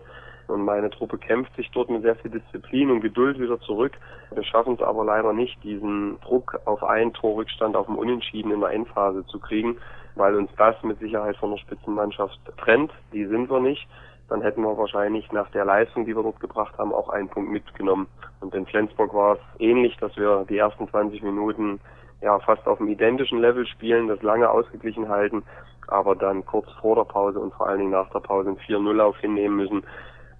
[0.49, 3.93] Und meine Truppe kämpft sich dort mit sehr viel Disziplin und Geduld wieder zurück.
[4.35, 8.61] Wir schaffen es aber leider nicht, diesen Druck auf einen Torrückstand auf dem Unentschieden in
[8.61, 9.79] der Endphase zu kriegen,
[10.17, 12.93] weil uns das mit Sicherheit von der Spitzenmannschaft trennt.
[13.13, 13.87] Die sind wir nicht
[14.29, 17.51] dann hätten wir wahrscheinlich nach der Leistung, die wir dort gebracht haben, auch einen Punkt
[17.51, 18.07] mitgenommen.
[18.41, 21.81] Und in Flensburg war es ähnlich, dass wir die ersten 20 Minuten
[22.23, 25.43] ja fast auf dem identischen Level spielen, das lange ausgeglichen halten,
[25.89, 29.19] aber dann kurz vor der Pause und vor allen Dingen nach der Pause einen 4-0-Lauf
[29.19, 29.83] hinnehmen müssen,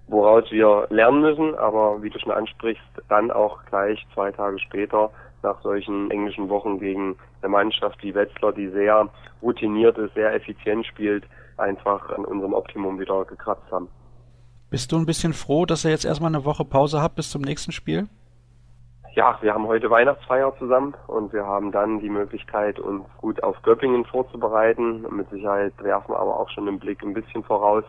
[0.07, 5.11] woraus wir lernen müssen, aber wie du schon ansprichst, dann auch gleich zwei Tage später
[5.43, 9.09] nach solchen englischen Wochen gegen eine Mannschaft wie Wetzlar, die sehr
[9.41, 11.25] routiniert ist, sehr effizient spielt,
[11.57, 13.89] einfach an unserem Optimum wieder gekratzt haben.
[14.69, 17.43] Bist du ein bisschen froh, dass ihr jetzt erstmal eine Woche Pause habt bis zum
[17.43, 18.07] nächsten Spiel?
[19.15, 23.61] Ja, wir haben heute Weihnachtsfeier zusammen und wir haben dann die Möglichkeit, uns gut auf
[23.61, 25.05] Göppingen vorzubereiten.
[25.15, 27.83] Mit Sicherheit werfen wir aber auch schon den Blick ein bisschen voraus,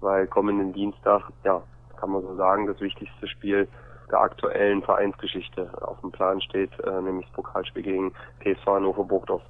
[0.00, 1.62] weil kommenden Dienstag, ja,
[2.00, 3.68] kann man so sagen, das wichtigste Spiel
[4.12, 9.42] der aktuellen Vereinsgeschichte auf dem Plan steht, äh, nämlich das Pokalspiel gegen TSV Hannover Burgdorf.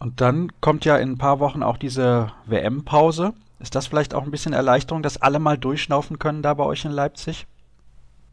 [0.00, 3.32] Und dann kommt ja in ein paar Wochen auch diese WM-Pause.
[3.60, 6.84] Ist das vielleicht auch ein bisschen Erleichterung, dass alle mal durchschnaufen können da bei euch
[6.84, 7.46] in Leipzig?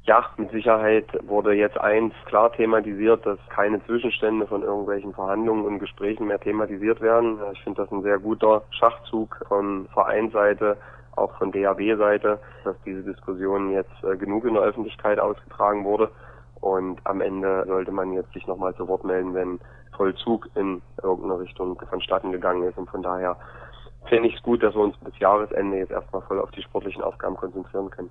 [0.05, 5.79] Ja, mit Sicherheit wurde jetzt eins klar thematisiert, dass keine Zwischenstände von irgendwelchen Verhandlungen und
[5.79, 7.39] Gesprächen mehr thematisiert werden.
[7.53, 10.75] Ich finde das ein sehr guter Schachzug von Vereinsseite,
[11.15, 16.09] auch von DAB-Seite, dass diese Diskussion jetzt äh, genug in der Öffentlichkeit ausgetragen wurde.
[16.61, 19.59] Und am Ende sollte man jetzt sich nochmal zu Wort melden, wenn
[19.95, 22.77] Vollzug in irgendeine Richtung vonstatten gegangen ist.
[22.77, 23.37] Und von daher
[24.07, 27.03] finde ich es gut, dass wir uns bis Jahresende jetzt erstmal voll auf die sportlichen
[27.03, 28.09] Aufgaben konzentrieren können.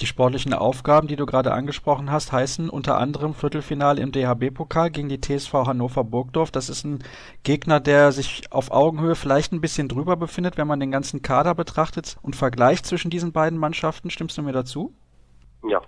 [0.00, 5.08] Die sportlichen Aufgaben, die du gerade angesprochen hast, heißen unter anderem Viertelfinale im DHB-Pokal gegen
[5.08, 6.50] die TSV Hannover Burgdorf.
[6.50, 7.04] Das ist ein
[7.44, 11.54] Gegner, der sich auf Augenhöhe vielleicht ein bisschen drüber befindet, wenn man den ganzen Kader
[11.54, 14.10] betrachtet und vergleicht zwischen diesen beiden Mannschaften.
[14.10, 14.92] Stimmst du mir dazu?
[15.62, 15.80] Ja,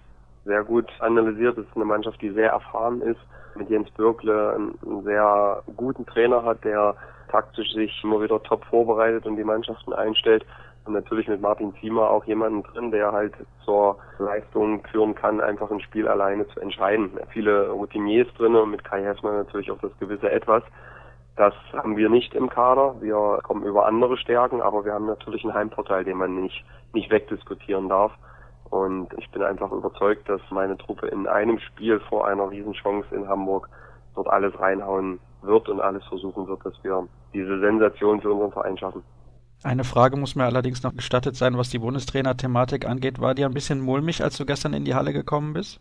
[0.44, 1.58] sehr gut analysiert.
[1.58, 3.20] Es ist eine Mannschaft, die sehr erfahren ist,
[3.56, 6.94] mit Jens Bürkle einen sehr guten Trainer hat, der
[7.28, 10.46] taktisch sich immer wieder top vorbereitet und die Mannschaften einstellt.
[10.86, 15.70] Und natürlich mit Martin Ziemer auch jemanden drin, der halt zur Leistung führen kann, einfach
[15.70, 17.10] ein Spiel alleine zu entscheiden.
[17.30, 20.62] Viele Routiniers drin und mit Kai Hessner natürlich auch das gewisse Etwas.
[21.34, 22.94] Das haben wir nicht im Kader.
[23.00, 27.10] Wir kommen über andere Stärken, aber wir haben natürlich einen Heimvorteil, den man nicht, nicht
[27.10, 28.12] wegdiskutieren darf.
[28.70, 33.28] Und ich bin einfach überzeugt, dass meine Truppe in einem Spiel vor einer Riesenchance in
[33.28, 33.68] Hamburg
[34.14, 38.78] dort alles reinhauen wird und alles versuchen wird, dass wir diese Sensation für unseren Verein
[38.78, 39.02] schaffen.
[39.62, 43.20] Eine Frage muss mir allerdings noch gestattet sein, was die Bundestrainer-Thematik angeht.
[43.20, 45.80] War dir ein bisschen mulmig, als du gestern in die Halle gekommen bist?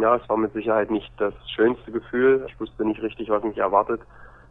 [0.00, 2.44] Ja, es war mit Sicherheit nicht das schönste Gefühl.
[2.48, 4.00] Ich wusste nicht richtig, was mich erwartet.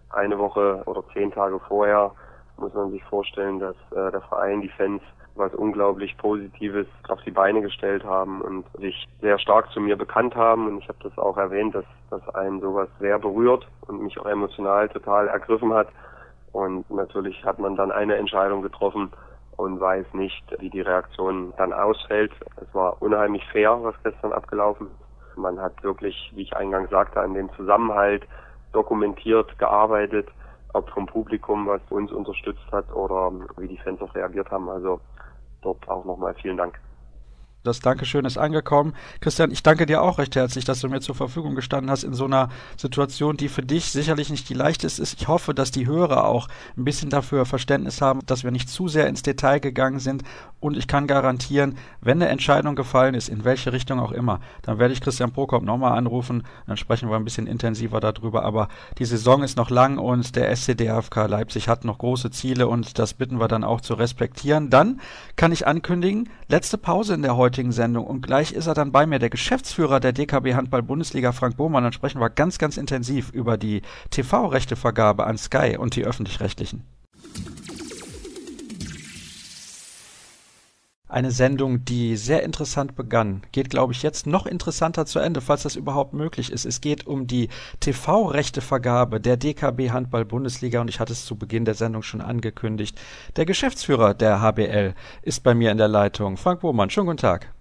[0.10, 2.12] Eine Woche oder zehn Tage vorher
[2.58, 5.02] muss man sich vorstellen, dass äh, der Verein, die Fans
[5.36, 10.36] was unglaublich Positives auf die Beine gestellt haben und sich sehr stark zu mir bekannt
[10.36, 10.68] haben.
[10.68, 14.26] Und ich habe das auch erwähnt, dass, dass einen sowas sehr berührt und mich auch
[14.26, 15.90] emotional total ergriffen hat.
[16.56, 19.12] Und natürlich hat man dann eine Entscheidung getroffen
[19.58, 22.32] und weiß nicht, wie die Reaktion dann ausfällt.
[22.62, 25.38] Es war unheimlich fair, was gestern abgelaufen ist.
[25.38, 28.26] Man hat wirklich, wie ich eingangs sagte, an dem Zusammenhalt
[28.72, 30.30] dokumentiert, gearbeitet
[30.72, 34.70] ob vom Publikum, was uns unterstützt hat oder wie die Fans auch reagiert haben.
[34.70, 35.02] Also
[35.62, 36.80] dort auch nochmal vielen Dank.
[37.66, 38.94] Das Dankeschön ist angekommen.
[39.22, 42.14] Christian, ich danke dir auch recht herzlich, dass du mir zur Verfügung gestanden hast in
[42.14, 45.20] so einer Situation, die für dich sicherlich nicht die leichteste ist.
[45.20, 46.48] Ich hoffe, dass die Hörer auch
[46.78, 50.24] ein bisschen dafür Verständnis haben, dass wir nicht zu sehr ins Detail gegangen sind.
[50.60, 54.78] Und ich kann garantieren, wenn eine Entscheidung gefallen ist, in welche Richtung auch immer, dann
[54.78, 56.44] werde ich Christian Prokop nochmal anrufen.
[56.68, 58.44] Dann sprechen wir ein bisschen intensiver darüber.
[58.44, 58.68] Aber
[59.00, 63.16] die Saison ist noch lang und der SCDFK Leipzig hat noch große Ziele und das
[63.16, 64.70] bitten wir dann auch zu respektieren.
[64.70, 65.02] Dann
[65.36, 68.06] kann ich ankündigen, letzte Pause in der heutigen heutigen Sendung.
[68.06, 71.84] Und gleich ist er dann bei mir, der Geschäftsführer der DKB Handball Bundesliga, Frank Bohmann.
[71.84, 76.84] Dann sprechen wir ganz, ganz intensiv über die TV-Rechtevergabe an Sky und die öffentlich-rechtlichen.
[81.08, 85.62] Eine Sendung, die sehr interessant begann, geht, glaube ich, jetzt noch interessanter zu Ende, falls
[85.62, 86.66] das überhaupt möglich ist.
[86.66, 91.64] Es geht um die TV-Rechtevergabe der DKB Handball Bundesliga und ich hatte es zu Beginn
[91.64, 93.00] der Sendung schon angekündigt.
[93.36, 96.38] Der Geschäftsführer der HBL ist bei mir in der Leitung.
[96.38, 97.54] Frank Bohmann, schönen guten Tag.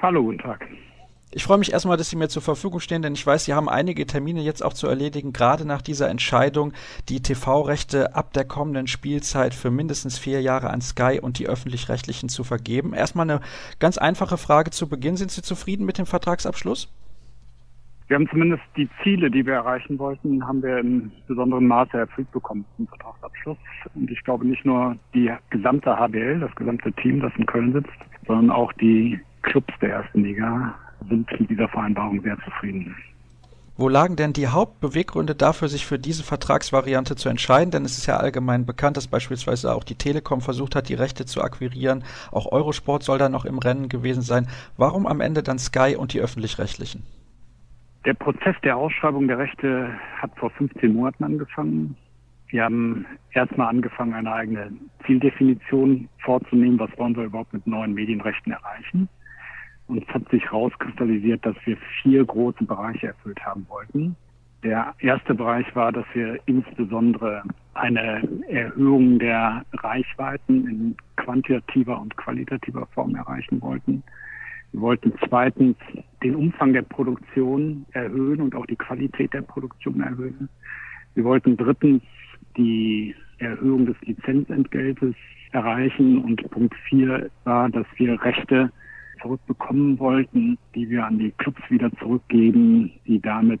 [0.00, 0.64] Hallo, guten Tag.
[1.34, 3.66] Ich freue mich erstmal, dass Sie mir zur Verfügung stehen, denn ich weiß, Sie haben
[3.66, 6.74] einige Termine jetzt auch zu erledigen, gerade nach dieser Entscheidung,
[7.08, 12.28] die TV-Rechte ab der kommenden Spielzeit für mindestens vier Jahre an Sky und die öffentlich-rechtlichen
[12.28, 12.92] zu vergeben.
[12.92, 13.40] Erstmal eine
[13.78, 15.16] ganz einfache Frage zu Beginn.
[15.16, 16.92] Sind Sie zufrieden mit dem Vertragsabschluss?
[18.08, 22.30] Wir haben zumindest die Ziele, die wir erreichen wollten, haben wir in besonderem Maße erfüllt
[22.32, 23.56] bekommen zum Vertragsabschluss.
[23.94, 27.88] Und ich glaube nicht nur die gesamte HBL, das gesamte Team, das in Köln sitzt,
[28.26, 30.74] sondern auch die Clubs der ersten Liga
[31.08, 32.94] sind mit dieser Vereinbarung sehr zufrieden.
[33.76, 37.70] Wo lagen denn die Hauptbeweggründe dafür, sich für diese Vertragsvariante zu entscheiden?
[37.70, 41.24] Denn es ist ja allgemein bekannt, dass beispielsweise auch die Telekom versucht hat, die Rechte
[41.24, 42.04] zu akquirieren.
[42.30, 44.46] Auch Eurosport soll da noch im Rennen gewesen sein.
[44.76, 47.02] Warum am Ende dann Sky und die öffentlich-rechtlichen?
[48.04, 51.96] Der Prozess der Ausschreibung der Rechte hat vor 15 Monaten angefangen.
[52.48, 54.72] Wir haben erstmal angefangen, eine eigene
[55.06, 56.78] Zieldefinition vorzunehmen.
[56.78, 59.08] Was wollen wir überhaupt mit neuen Medienrechten erreichen?
[59.92, 64.16] Und es hat sich herauskristallisiert, dass wir vier große Bereiche erfüllt haben wollten.
[64.62, 67.42] Der erste Bereich war, dass wir insbesondere
[67.74, 74.02] eine Erhöhung der Reichweiten in quantitativer und qualitativer Form erreichen wollten.
[74.72, 75.76] Wir wollten zweitens
[76.22, 80.48] den Umfang der Produktion erhöhen und auch die Qualität der Produktion erhöhen.
[81.14, 82.02] Wir wollten drittens
[82.56, 85.14] die Erhöhung des Lizenzentgeltes
[85.50, 88.72] erreichen und Punkt vier war, dass wir Rechte
[89.22, 93.60] zurückbekommen wollten, die wir an die Clubs wieder zurückgeben, die damit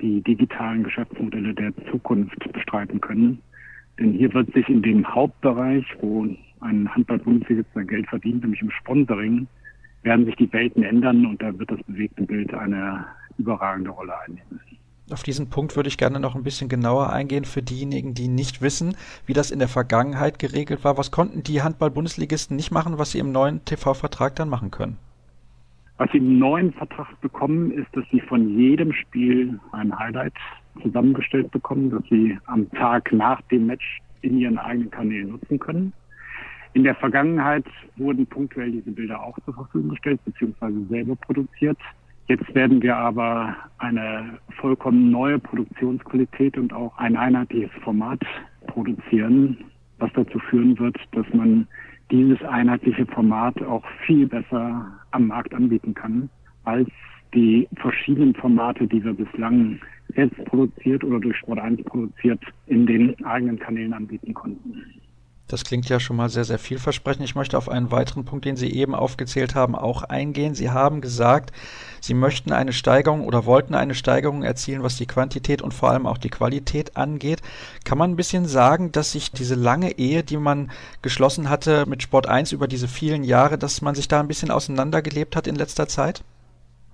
[0.00, 3.38] die digitalen Geschäftsmodelle der Zukunft bestreiten können.
[3.98, 6.26] Denn hier wird sich in dem Hauptbereich, wo
[6.60, 9.46] ein Handball-Bundesliga sein Geld verdient, nämlich im Sponsoring,
[10.02, 13.04] werden sich die Welten ändern und da wird das bewegte Bild eine
[13.36, 14.60] überragende Rolle einnehmen.
[15.12, 18.62] Auf diesen Punkt würde ich gerne noch ein bisschen genauer eingehen für diejenigen, die nicht
[18.62, 18.96] wissen,
[19.26, 20.96] wie das in der Vergangenheit geregelt war.
[20.98, 24.98] Was konnten die Handball-Bundesligisten nicht machen, was sie im neuen TV-Vertrag dann machen können?
[25.98, 30.34] Was sie im neuen Vertrag bekommen, ist, dass sie von jedem Spiel ein Highlight
[30.80, 35.92] zusammengestellt bekommen, das sie am Tag nach dem Match in ihren eigenen Kanälen nutzen können.
[36.72, 37.64] In der Vergangenheit
[37.96, 41.78] wurden punktuell diese Bilder auch zur Verfügung gestellt, beziehungsweise selber produziert.
[42.30, 48.20] Jetzt werden wir aber eine vollkommen neue Produktionsqualität und auch ein einheitliches Format
[48.68, 49.58] produzieren,
[49.98, 51.66] was dazu führen wird, dass man
[52.12, 56.30] dieses einheitliche Format auch viel besser am Markt anbieten kann
[56.62, 56.88] als
[57.34, 59.80] die verschiedenen Formate, die wir bislang
[60.14, 64.84] selbst produziert oder durch Sport 1 produziert in den eigenen Kanälen anbieten konnten.
[65.50, 67.24] Das klingt ja schon mal sehr, sehr vielversprechend.
[67.24, 70.54] Ich möchte auf einen weiteren Punkt, den Sie eben aufgezählt haben, auch eingehen.
[70.54, 71.52] Sie haben gesagt,
[72.00, 76.06] Sie möchten eine Steigerung oder wollten eine Steigerung erzielen, was die Quantität und vor allem
[76.06, 77.42] auch die Qualität angeht.
[77.84, 80.70] Kann man ein bisschen sagen, dass sich diese lange Ehe, die man
[81.02, 84.52] geschlossen hatte mit Sport 1 über diese vielen Jahre, dass man sich da ein bisschen
[84.52, 86.22] auseinandergelebt hat in letzter Zeit?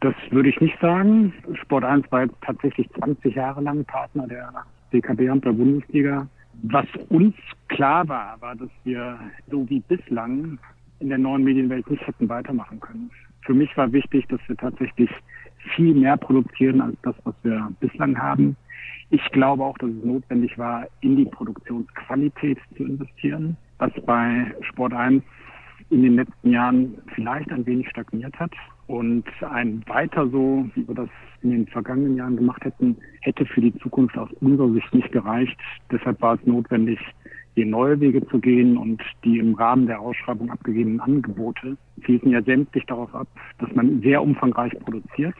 [0.00, 1.34] Das würde ich nicht sagen.
[1.60, 4.50] Sport 1 war tatsächlich 20 Jahre lang Partner der
[4.94, 6.26] DKB und der Bundesliga.
[6.62, 7.34] Was uns
[7.68, 9.18] klar war, war, dass wir
[9.50, 10.58] so wie bislang
[11.00, 13.10] in der neuen Medienwelt nicht hätten weitermachen können.
[13.42, 15.10] Für mich war wichtig, dass wir tatsächlich
[15.74, 18.56] viel mehr produzieren als das, was wir bislang haben.
[19.10, 24.94] Ich glaube auch, dass es notwendig war, in die Produktionsqualität zu investieren, was bei Sport
[24.94, 25.22] 1
[25.90, 28.52] in den letzten Jahren vielleicht ein wenig stagniert hat.
[28.88, 31.08] Und ein weiter so, wie wir das
[31.42, 35.56] in den vergangenen Jahren gemacht hätten, hätte für die Zukunft aus unserer Sicht nicht gereicht.
[35.90, 36.98] Deshalb war es notwendig,
[37.54, 42.42] hier neue Wege zu gehen und die im Rahmen der Ausschreibung abgegebenen Angebote zielten ja
[42.42, 43.26] sämtlich darauf ab,
[43.58, 45.34] dass man sehr umfangreich produziert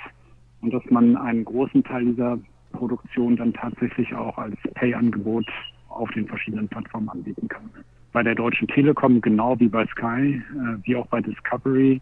[0.63, 2.39] und dass man einen großen Teil dieser
[2.73, 5.47] Produktion dann tatsächlich auch als Pay-Angebot
[5.89, 7.71] auf den verschiedenen Plattformen anbieten kann.
[8.13, 10.43] Bei der Deutschen Telekom genau wie bei Sky, äh,
[10.85, 12.01] wie auch bei Discovery,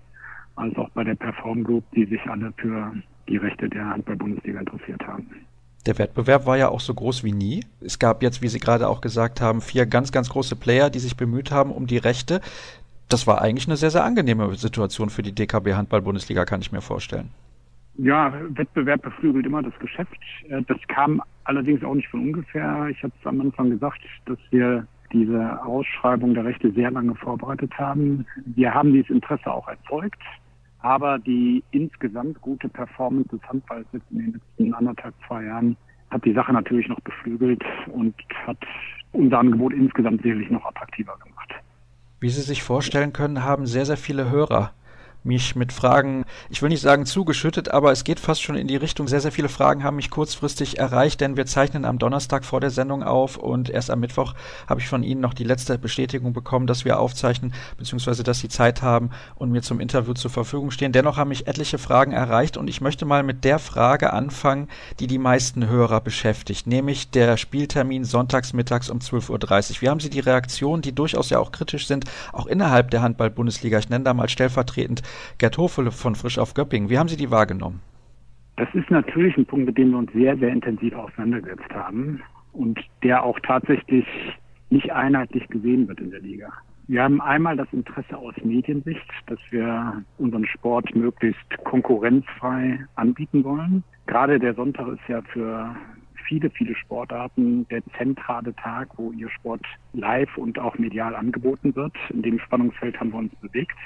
[0.56, 2.92] als auch bei der Perform Group, die sich alle für
[3.28, 5.26] die Rechte der Handball-Bundesliga interessiert haben.
[5.86, 7.64] Der Wettbewerb war ja auch so groß wie nie.
[7.80, 10.98] Es gab jetzt, wie Sie gerade auch gesagt haben, vier ganz, ganz große Player, die
[10.98, 12.40] sich bemüht haben um die Rechte.
[13.10, 16.80] Das war eigentlich eine sehr, sehr angenehme Situation für die DKB Handball-Bundesliga, kann ich mir
[16.80, 17.30] vorstellen.
[17.96, 20.18] Ja, Wettbewerb beflügelt immer das Geschäft.
[20.48, 22.88] Äh, das kam allerdings auch nicht von ungefähr.
[22.90, 27.72] Ich habe es am Anfang gesagt, dass wir diese Ausschreibung der Rechte sehr lange vorbereitet
[27.78, 28.26] haben.
[28.56, 30.20] Wir haben dieses Interesse auch erzeugt,
[30.84, 35.78] aber die insgesamt gute Performance des Handballs in den letzten anderthalb, zwei Jahren
[36.10, 38.14] hat die Sache natürlich noch beflügelt und
[38.46, 38.58] hat
[39.12, 41.54] unser Angebot insgesamt sicherlich noch attraktiver gemacht.
[42.20, 44.72] Wie Sie sich vorstellen können, haben sehr, sehr viele Hörer
[45.24, 48.76] mich mit Fragen, ich will nicht sagen zugeschüttet, aber es geht fast schon in die
[48.76, 49.08] Richtung.
[49.08, 52.70] Sehr, sehr viele Fragen haben mich kurzfristig erreicht, denn wir zeichnen am Donnerstag vor der
[52.70, 54.34] Sendung auf und erst am Mittwoch
[54.68, 58.48] habe ich von Ihnen noch die letzte Bestätigung bekommen, dass wir aufzeichnen, beziehungsweise dass Sie
[58.48, 60.92] Zeit haben und mir zum Interview zur Verfügung stehen.
[60.92, 64.68] Dennoch haben mich etliche Fragen erreicht und ich möchte mal mit der Frage anfangen,
[65.00, 69.82] die die meisten Hörer beschäftigt, nämlich der Spieltermin sonntags mittags um 12.30 Uhr.
[69.82, 73.78] Wie haben Sie die Reaktionen, die durchaus ja auch kritisch sind, auch innerhalb der Handball-Bundesliga,
[73.78, 75.02] ich nenne da mal stellvertretend
[75.38, 76.90] Gerd Hofele von Frisch auf Göppingen.
[76.90, 77.80] Wie haben Sie die wahrgenommen?
[78.56, 82.22] Das ist natürlich ein Punkt, mit dem wir uns sehr, sehr intensiv auseinandergesetzt haben
[82.52, 84.06] und der auch tatsächlich
[84.70, 86.52] nicht einheitlich gesehen wird in der Liga.
[86.86, 93.82] Wir haben einmal das Interesse aus Mediensicht, dass wir unseren Sport möglichst konkurrenzfrei anbieten wollen.
[94.06, 95.74] Gerade der Sonntag ist ja für
[96.28, 99.62] viele, viele Sportarten der zentrale Tag, wo ihr Sport
[99.94, 101.94] live und auch medial angeboten wird.
[102.10, 103.76] In dem Spannungsfeld haben wir uns bewegt.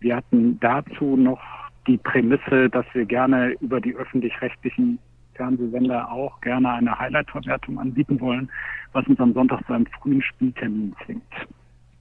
[0.00, 1.40] Wir hatten dazu noch
[1.86, 4.98] die Prämisse, dass wir gerne über die öffentlich-rechtlichen
[5.34, 8.50] Fernsehsender auch gerne eine Highlight-Verwertung anbieten wollen,
[8.92, 11.22] was uns am Sonntag zu einem frühen Spieltermin zwingt.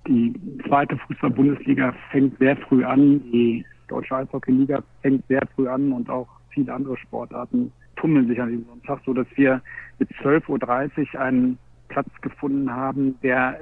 [0.07, 0.33] Die
[0.67, 6.27] zweite Fußball-Bundesliga fängt sehr früh an, die Deutsche Eishockey-Liga fängt sehr früh an und auch
[6.49, 9.61] viele andere Sportarten tummeln sich an diesem Sonntag, so dass wir
[9.99, 11.57] mit 12.30 Uhr einen
[11.89, 13.59] Platz gefunden haben, der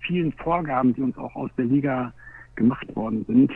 [0.00, 2.12] vielen Vorgaben, die uns auch aus der Liga
[2.56, 3.52] gemacht worden sind,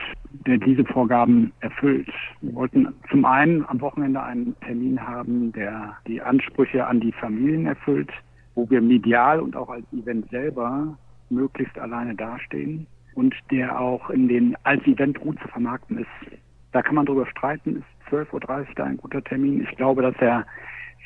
[0.47, 2.09] der diese Vorgaben erfüllt.
[2.41, 7.67] Wir wollten zum einen am Wochenende einen Termin haben, der die Ansprüche an die Familien
[7.67, 8.11] erfüllt,
[8.55, 10.97] wo wir medial und auch als Event selber
[11.31, 16.39] möglichst alleine dastehen und der auch in den als Event gut zu vermarkten ist.
[16.73, 19.63] Da kann man drüber streiten, ist 12.30 Uhr da ein guter Termin.
[19.63, 20.47] Ich glaube, dass er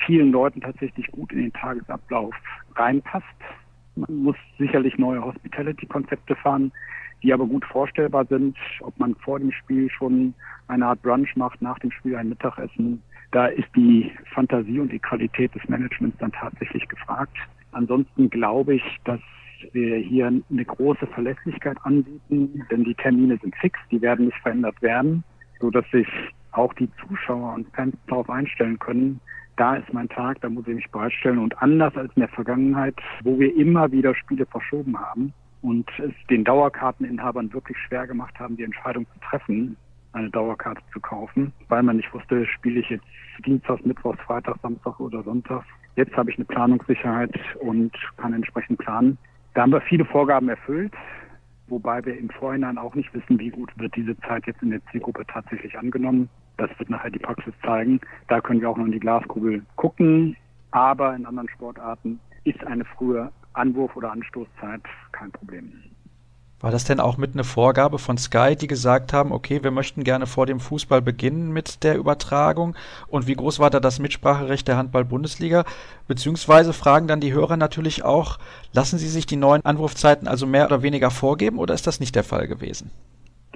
[0.07, 2.35] vielen Leuten tatsächlich gut in den Tagesablauf
[2.75, 3.27] reinpasst.
[3.97, 6.73] Man muss sicherlich neue Hospitality-Konzepte fahren
[7.23, 10.35] die aber gut vorstellbar sind, ob man vor dem Spiel schon
[10.69, 13.03] eine Art Brunch macht, nach dem Spiel ein Mittagessen.
[13.31, 17.37] Da ist die Fantasie und die Qualität des Managements dann tatsächlich gefragt.
[17.73, 19.21] Ansonsten glaube ich, dass
[19.73, 24.81] wir hier eine große Verlässlichkeit anbieten, denn die Termine sind fix, die werden nicht verändert
[24.83, 25.23] werden,
[25.61, 26.09] so dass sich
[26.51, 29.21] auch die Zuschauer und Fans darauf einstellen können,
[29.57, 31.39] da ist mein Tag, da muss ich mich bereitstellen.
[31.39, 36.12] Und anders als in der Vergangenheit, wo wir immer wieder Spiele verschoben haben, und es
[36.29, 39.77] den Dauerkarteninhabern wirklich schwer gemacht haben, die Entscheidung zu treffen,
[40.12, 43.05] eine Dauerkarte zu kaufen, weil man nicht wusste, spiele ich jetzt
[43.46, 45.64] Dienstag, Mittwoch, Freitag, Samstag oder Sonntag.
[45.96, 49.16] Jetzt habe ich eine Planungssicherheit und kann entsprechend planen.
[49.55, 50.92] Da haben wir viele Vorgaben erfüllt,
[51.68, 54.85] wobei wir im Vorhinein auch nicht wissen, wie gut wird diese Zeit jetzt in der
[54.90, 56.29] Zielgruppe tatsächlich angenommen.
[56.57, 58.01] Das wird nachher die Praxis zeigen.
[58.29, 60.37] Da können wir auch noch in die Glaskugel gucken.
[60.70, 65.73] Aber in anderen Sportarten ist eine frühe Anwurf- oder Anstoßzeit kein Problem.
[66.62, 70.05] War das denn auch mit einer Vorgabe von Sky, die gesagt haben, okay, wir möchten
[70.05, 72.77] gerne vor dem Fußball beginnen mit der Übertragung?
[73.09, 75.65] Und wie groß war da das Mitspracherecht der Handball-Bundesliga?
[76.07, 78.38] Beziehungsweise fragen dann die Hörer natürlich auch,
[78.73, 82.15] lassen Sie sich die neuen Anwurfzeiten also mehr oder weniger vorgeben oder ist das nicht
[82.15, 82.93] der Fall gewesen?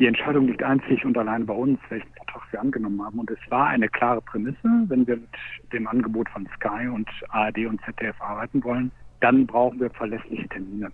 [0.00, 3.20] Die Entscheidung liegt einzig und allein bei uns, welchen Vertrag wir angenommen haben.
[3.20, 5.28] Und es war eine klare Prämisse, wenn wir mit
[5.72, 10.90] dem Angebot von Sky und ARD und ZDF arbeiten wollen, dann brauchen wir verlässliche Termine.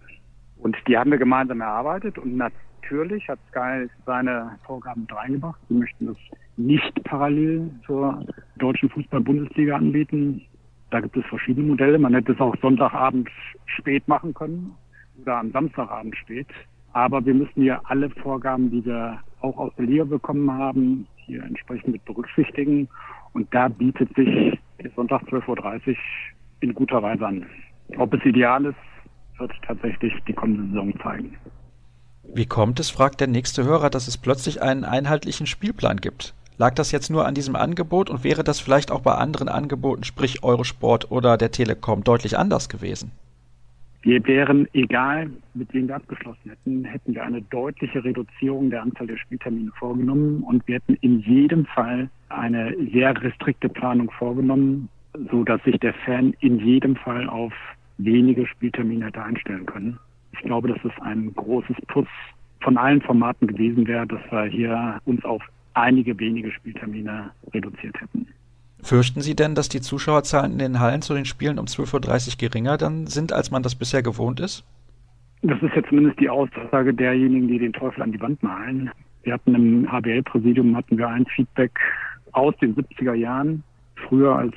[0.59, 5.61] Und die haben wir gemeinsam erarbeitet und natürlich hat Sky seine Vorgaben mit reingebracht.
[5.69, 6.17] Sie möchten das
[6.57, 8.25] nicht parallel zur
[8.57, 10.43] deutschen Fußball-Bundesliga anbieten.
[10.91, 11.99] Da gibt es verschiedene Modelle.
[11.99, 13.29] Man hätte es auch Sonntagabend
[13.67, 14.75] spät machen können
[15.21, 16.47] oder am Samstagabend spät.
[16.93, 21.43] Aber wir müssen hier alle Vorgaben, die wir auch aus der Liga bekommen haben, hier
[21.43, 22.89] entsprechend mit berücksichtigen.
[23.33, 24.59] Und da bietet sich
[24.95, 25.97] Sonntag 12.30 Uhr
[26.61, 27.47] in guter Weise an.
[27.99, 28.77] Ob es ideal ist,
[29.39, 31.37] wird tatsächlich die kommende Saison zeigen.
[32.35, 36.35] Wie kommt es, fragt der nächste Hörer, dass es plötzlich einen einheitlichen Spielplan gibt?
[36.57, 40.05] Lag das jetzt nur an diesem Angebot und wäre das vielleicht auch bei anderen Angeboten,
[40.05, 43.11] sprich Eurosport oder der Telekom, deutlich anders gewesen?
[44.03, 49.07] Wir wären, egal mit wem wir abgeschlossen hätten, hätten wir eine deutliche Reduzierung der Anzahl
[49.07, 54.89] der Spieltermine vorgenommen und wir hätten in jedem Fall eine sehr restrikte Planung vorgenommen,
[55.31, 57.53] so dass sich der Fan in jedem Fall auf
[57.99, 59.99] wenige Spieltermine hätte einstellen können.
[60.33, 62.09] Ich glaube, dass es ein großes Plus
[62.61, 65.43] von allen Formaten gewesen wäre, dass wir hier uns auf
[65.75, 68.27] einige wenige Spieltermine reduziert hätten.
[68.83, 72.49] Fürchten Sie denn, dass die Zuschauerzahlen in den Hallen zu den Spielen um 12.30 Uhr
[72.49, 74.65] geringer dann sind, als man das bisher gewohnt ist?
[75.43, 78.91] Das ist ja zumindest die Aussage derjenigen, die den Teufel an die Wand malen.
[79.23, 81.79] Wir hatten im HBL-Präsidium hatten wir ein Feedback
[82.33, 83.63] aus den 70er Jahren.
[84.13, 84.55] Früher, als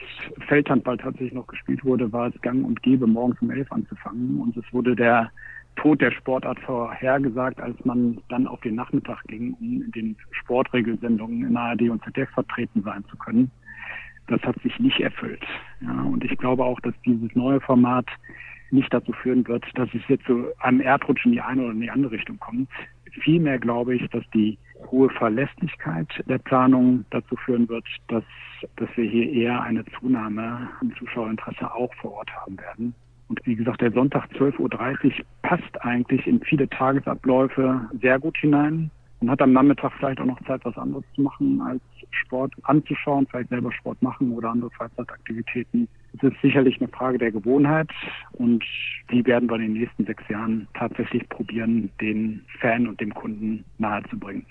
[0.50, 4.42] Feldhandball tatsächlich noch gespielt wurde, war es gang und gäbe, morgens um elf anzufangen.
[4.42, 5.32] Und es wurde der
[5.78, 11.48] Tod der Sportart vorhergesagt, als man dann auf den Nachmittag ging, um in den Sportregelsendungen
[11.48, 13.50] in ARD und ZDF vertreten sein zu können.
[14.28, 15.46] Das hat sich nicht erfüllt.
[15.80, 18.08] Ja, und ich glaube auch, dass dieses neue Format
[18.72, 21.80] nicht dazu führen wird, dass es jetzt zu einem Erdrutsch in die eine oder in
[21.80, 22.68] die andere Richtung kommt.
[23.22, 24.58] Vielmehr glaube ich, dass die
[24.92, 28.24] hohe Verlässlichkeit der Planung dazu führen wird, dass,
[28.76, 32.96] dass wir hier eher eine Zunahme im Zuschauerinteresse auch vor Ort haben werden.
[33.28, 38.92] Und wie gesagt, der Sonntag 12.30 Uhr passt eigentlich in viele Tagesabläufe sehr gut hinein
[39.20, 43.28] und hat am Nachmittag vielleicht auch noch Zeit, was anderes zu machen, als Sport anzuschauen,
[43.30, 45.88] vielleicht selber Sport machen oder andere Freizeitaktivitäten.
[46.18, 47.90] Es ist sicherlich eine Frage der Gewohnheit
[48.34, 48.64] und
[49.12, 53.64] die werden wir in den nächsten sechs Jahren tatsächlich probieren, den Fan und dem Kunden
[53.78, 54.46] nahezubringen.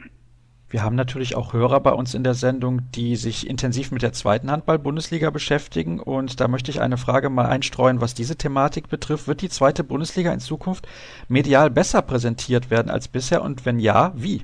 [0.74, 4.12] Wir haben natürlich auch Hörer bei uns in der Sendung, die sich intensiv mit der
[4.12, 6.00] zweiten Handball-Bundesliga beschäftigen.
[6.00, 9.28] Und da möchte ich eine Frage mal einstreuen, was diese Thematik betrifft.
[9.28, 10.88] Wird die zweite Bundesliga in Zukunft
[11.28, 13.42] medial besser präsentiert werden als bisher?
[13.42, 14.42] Und wenn ja, wie?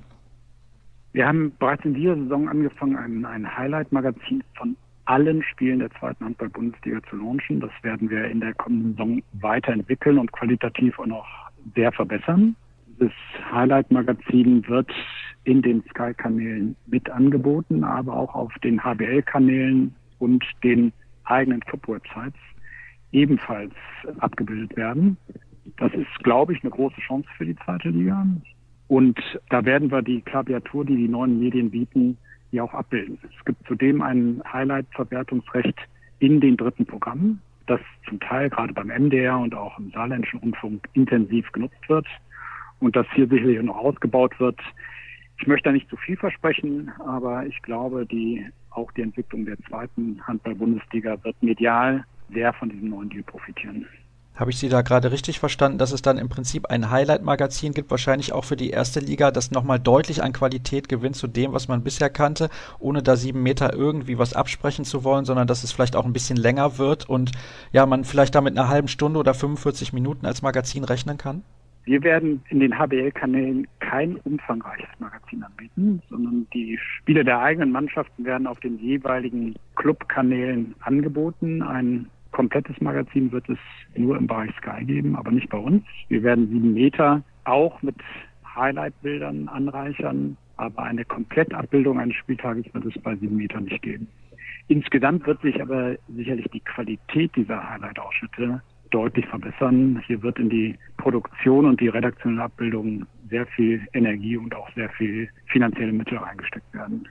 [1.13, 6.25] Wir haben bereits in dieser Saison angefangen, ein, ein Highlight-Magazin von allen Spielen der zweiten
[6.25, 7.61] Handball-Bundesliga zu launchen.
[7.61, 11.27] Das werden wir in der kommenden Saison weiterentwickeln und qualitativ auch noch
[11.75, 12.55] sehr verbessern.
[13.01, 13.11] Das
[13.51, 14.91] Highlight-Magazin wird
[15.45, 20.93] in den Sky-Kanälen mit angeboten, aber auch auf den HBL-Kanälen und den
[21.25, 22.39] eigenen Club-Websites
[23.11, 23.73] ebenfalls
[24.19, 25.17] abgebildet werden.
[25.79, 28.27] Das ist, glaube ich, eine große Chance für die zweite Liga.
[28.91, 29.21] Und
[29.51, 32.19] da werden wir die Klaviatur, die die neuen Medien bieten,
[32.51, 33.19] ja auch abbilden.
[33.39, 35.79] Es gibt zudem ein Highlight-Verwertungsrecht
[36.19, 37.79] in den dritten Programmen, das
[38.09, 42.05] zum Teil gerade beim MDR und auch im saarländischen Rundfunk intensiv genutzt wird
[42.81, 44.59] und das hier sicherlich noch ausgebaut wird.
[45.39, 49.59] Ich möchte da nicht zu viel versprechen, aber ich glaube, die, auch die Entwicklung der
[49.69, 53.87] zweiten Handball-Bundesliga wird medial sehr von diesem neuen Deal profitieren.
[54.41, 57.91] Habe ich Sie da gerade richtig verstanden, dass es dann im Prinzip ein Highlight-Magazin gibt,
[57.91, 61.69] wahrscheinlich auch für die erste Liga, das nochmal deutlich an Qualität gewinnt zu dem, was
[61.69, 65.73] man bisher kannte, ohne da sieben Meter irgendwie was absprechen zu wollen, sondern dass es
[65.73, 67.33] vielleicht auch ein bisschen länger wird und
[67.71, 71.45] ja, man vielleicht da mit einer halben Stunde oder 45 Minuten als Magazin rechnen kann?
[71.85, 78.25] Wir werden in den HBL-Kanälen kein umfangreiches Magazin anbieten, sondern die Spiele der eigenen Mannschaften
[78.25, 81.61] werden auf den jeweiligen Clubkanälen angeboten.
[81.63, 83.59] Ein komplettes Magazin wird es
[83.97, 85.83] nur im Bereich Sky geben, aber nicht bei uns.
[86.09, 87.97] Wir werden sieben Meter auch mit
[88.55, 94.07] Highlight-Bildern anreichern, aber eine Komplettabbildung eines Spieltages wird es bei sieben Metern nicht geben.
[94.69, 100.03] Insgesamt wird sich aber sicherlich die Qualität dieser Highlight-Ausschnitte deutlich verbessern.
[100.07, 104.89] Hier wird in die Produktion und die redaktionelle Abbildung sehr viel Energie und auch sehr
[104.91, 107.07] viel finanzielle Mittel reingesteckt werden.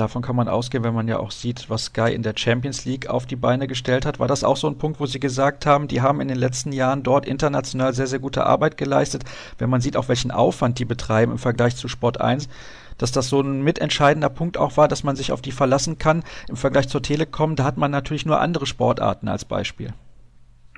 [0.00, 3.08] Davon kann man ausgehen, wenn man ja auch sieht, was Sky in der Champions League
[3.08, 4.18] auf die Beine gestellt hat.
[4.18, 6.72] War das auch so ein Punkt, wo Sie gesagt haben, die haben in den letzten
[6.72, 9.24] Jahren dort international sehr, sehr gute Arbeit geleistet,
[9.58, 12.48] wenn man sieht, auch welchen Aufwand die betreiben im Vergleich zu Sport 1,
[12.96, 16.24] dass das so ein mitentscheidender Punkt auch war, dass man sich auf die verlassen kann.
[16.48, 19.92] Im Vergleich zur Telekom, da hat man natürlich nur andere Sportarten als Beispiel.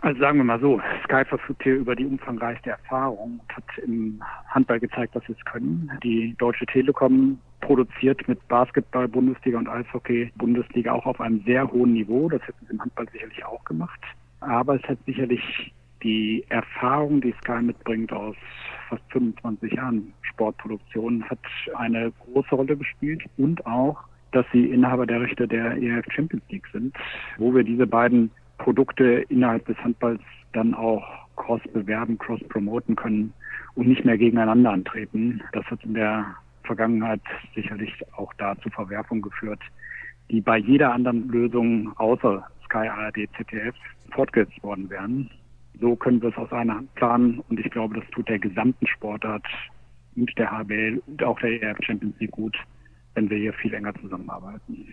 [0.02, 4.20] Also sagen wir mal so, Sky verfügt hier über die umfangreichste Erfahrung und hat im
[4.48, 5.90] Handball gezeigt, dass sie es können.
[6.02, 11.92] Die Deutsche Telekom produziert mit Basketball, Bundesliga und Eishockey Bundesliga auch auf einem sehr hohen
[11.92, 12.28] Niveau.
[12.28, 14.00] Das hätten sie im Handball sicherlich auch gemacht.
[14.40, 15.72] Aber es hat sicherlich
[16.02, 18.34] die Erfahrung, die Sky mitbringt aus
[18.88, 21.38] fast 25 Jahren Sportproduktion, hat
[21.76, 26.66] eine große Rolle gespielt und auch, dass sie Inhaber der Rechte der EF Champions League
[26.72, 26.96] sind,
[27.38, 28.32] wo wir diese beiden
[28.62, 30.20] Produkte innerhalb des Handballs
[30.52, 31.02] dann auch
[31.34, 33.32] cross bewerben, cross promoten können
[33.74, 35.42] und nicht mehr gegeneinander antreten.
[35.52, 36.24] Das hat in der
[36.62, 37.20] Vergangenheit
[37.56, 39.60] sicherlich auch da zu Verwerfungen geführt,
[40.30, 43.74] die bei jeder anderen Lösung außer Sky ARD ZDF
[44.12, 45.28] fortgesetzt worden wären.
[45.80, 48.86] So können wir es aus einer Hand planen und ich glaube, das tut der gesamten
[48.86, 49.44] Sportart
[50.14, 52.56] und der HBL und auch der EF Champions League gut,
[53.14, 54.86] wenn wir hier viel enger zusammenarbeiten.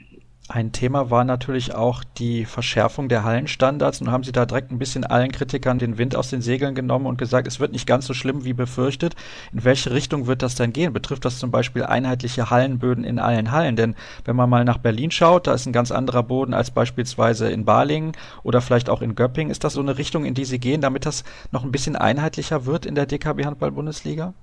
[0.51, 4.01] Ein Thema war natürlich auch die Verschärfung der Hallenstandards.
[4.01, 7.05] Nun haben Sie da direkt ein bisschen allen Kritikern den Wind aus den Segeln genommen
[7.05, 9.15] und gesagt, es wird nicht ganz so schlimm wie befürchtet.
[9.53, 10.91] In welche Richtung wird das denn gehen?
[10.91, 13.75] Betrifft das zum Beispiel einheitliche Hallenböden in allen Hallen?
[13.75, 13.93] Denn
[14.25, 17.63] wenn man mal nach Berlin schaut, da ist ein ganz anderer Boden als beispielsweise in
[17.63, 19.51] Balingen oder vielleicht auch in Göppingen.
[19.51, 22.65] Ist das so eine Richtung, in die Sie gehen, damit das noch ein bisschen einheitlicher
[22.65, 24.33] wird in der DKB Handball Bundesliga?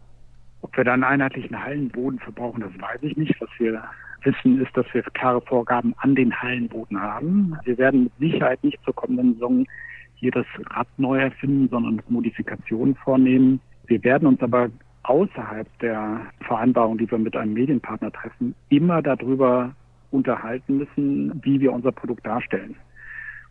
[0.62, 3.34] Ob wir da einen einheitlichen Hallenboden verbrauchen, das weiß ich nicht.
[3.40, 3.82] Was wir
[4.26, 7.56] wissen, ist, dass wir klare Vorgaben an den Hallenboden haben.
[7.64, 9.66] Wir werden mit Sicherheit nicht zur kommenden Saison
[10.16, 13.60] hier das Rad neu erfinden, sondern Modifikationen vornehmen.
[13.86, 14.68] Wir werden uns aber
[15.04, 19.72] außerhalb der Vereinbarung, die wir mit einem Medienpartner treffen, immer darüber
[20.10, 22.74] unterhalten müssen, wie wir unser Produkt darstellen.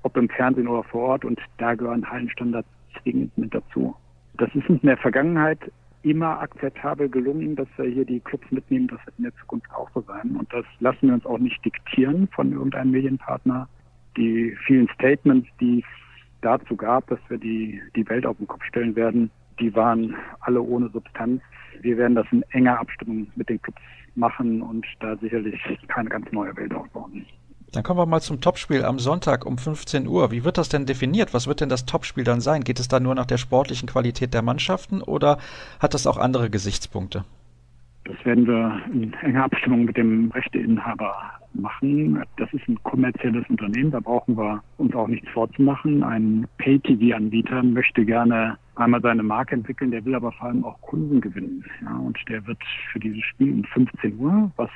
[0.04, 1.26] Ob im Fernsehen oder vor Ort.
[1.26, 2.68] Und da gehören Hallenstandards
[3.02, 3.96] zwingend mit dazu.
[4.38, 5.60] Das ist uns in der Vergangenheit
[6.06, 8.88] immer akzeptabel gelungen, dass wir hier die Clubs mitnehmen.
[8.88, 10.36] Das wird in der Zukunft auch so sein.
[10.38, 13.68] Und das lassen wir uns auch nicht diktieren von irgendeinem Medienpartner.
[14.16, 15.86] Die vielen Statements, die es
[16.42, 20.62] dazu gab, dass wir die, die Welt auf den Kopf stellen werden, die waren alle
[20.62, 21.42] ohne Substanz.
[21.82, 23.82] Wir werden das in enger Abstimmung mit den Clubs
[24.14, 27.26] machen und da sicherlich keine ganz neue Welt aufbauen.
[27.76, 30.32] Dann kommen wir mal zum Topspiel am Sonntag um 15 Uhr.
[30.32, 31.34] Wie wird das denn definiert?
[31.34, 32.64] Was wird denn das Topspiel dann sein?
[32.64, 35.40] Geht es da nur nach der sportlichen Qualität der Mannschaften oder
[35.82, 37.26] hat das auch andere Gesichtspunkte?
[38.06, 41.16] Das werden wir in enger Abstimmung mit dem Rechteinhaber
[41.54, 42.24] machen.
[42.38, 46.02] Das ist ein kommerzielles Unternehmen, da brauchen wir uns auch nichts vorzumachen.
[46.02, 51.20] Ein Pay-TV-Anbieter möchte gerne einmal seine Marke entwickeln, der will aber vor allem auch Kunden
[51.20, 51.66] gewinnen.
[51.82, 52.60] Ja, und der wird
[52.94, 54.70] für dieses Spiel um 15 Uhr, was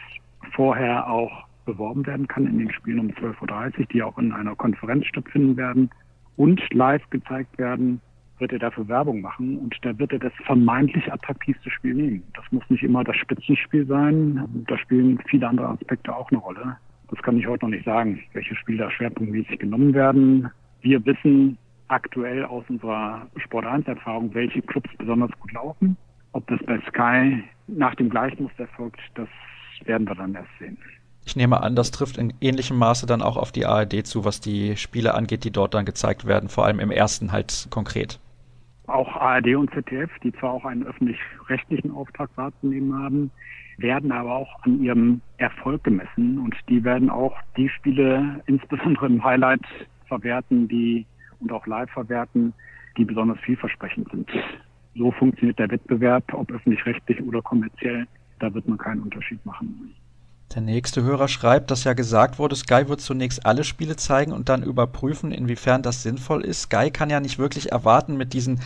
[0.54, 4.56] vorher auch beworben werden kann in den Spielen um 12.30 Uhr, die auch in einer
[4.56, 5.90] Konferenz stattfinden werden
[6.36, 8.02] und live gezeigt werden,
[8.40, 12.24] wird er dafür Werbung machen und da wird er das vermeintlich attraktivste Spiel nehmen.
[12.34, 14.66] Das muss nicht immer das Spitzenspiel sein.
[14.68, 16.78] Da spielen viele andere Aspekte auch eine Rolle.
[17.10, 20.50] Das kann ich heute noch nicht sagen, welche Spiele da schwerpunktmäßig genommen werden.
[20.82, 21.58] Wir wissen
[21.90, 25.98] aktuell aus unserer Sport 1 Erfahrung, welche Clubs besonders gut laufen.
[26.32, 29.28] Ob das bei Sky nach dem Gleichmuster erfolgt, das
[29.86, 30.78] werden wir dann erst sehen.
[31.30, 34.42] Ich nehme an, das trifft in ähnlichem Maße dann auch auf die ARD zu, was
[34.42, 38.20] die Spiele angeht, die dort dann gezeigt werden, vor allem im ersten halt konkret.
[38.88, 43.30] Auch ARD und ZDF, die zwar auch einen öffentlich-rechtlichen Auftrag wahrzunehmen haben,
[43.78, 49.24] werden aber auch an ihrem Erfolg gemessen und die werden auch die Spiele insbesondere im
[49.24, 49.62] Highlight
[50.08, 51.06] verwerten, die
[51.42, 52.54] und auch live verwerten,
[52.98, 54.32] die besonders vielversprechend sind.
[54.96, 58.08] So funktioniert der Wettbewerb, ob öffentlich-rechtlich oder kommerziell,
[58.40, 59.94] da wird man keinen Unterschied machen.
[60.56, 64.50] Der nächste Hörer schreibt, dass ja gesagt wurde, Sky wird zunächst alle Spiele zeigen und
[64.50, 66.64] dann überprüfen, inwiefern das sinnvoll ist.
[66.64, 68.60] Sky kann ja nicht wirklich erwarten, mit diesen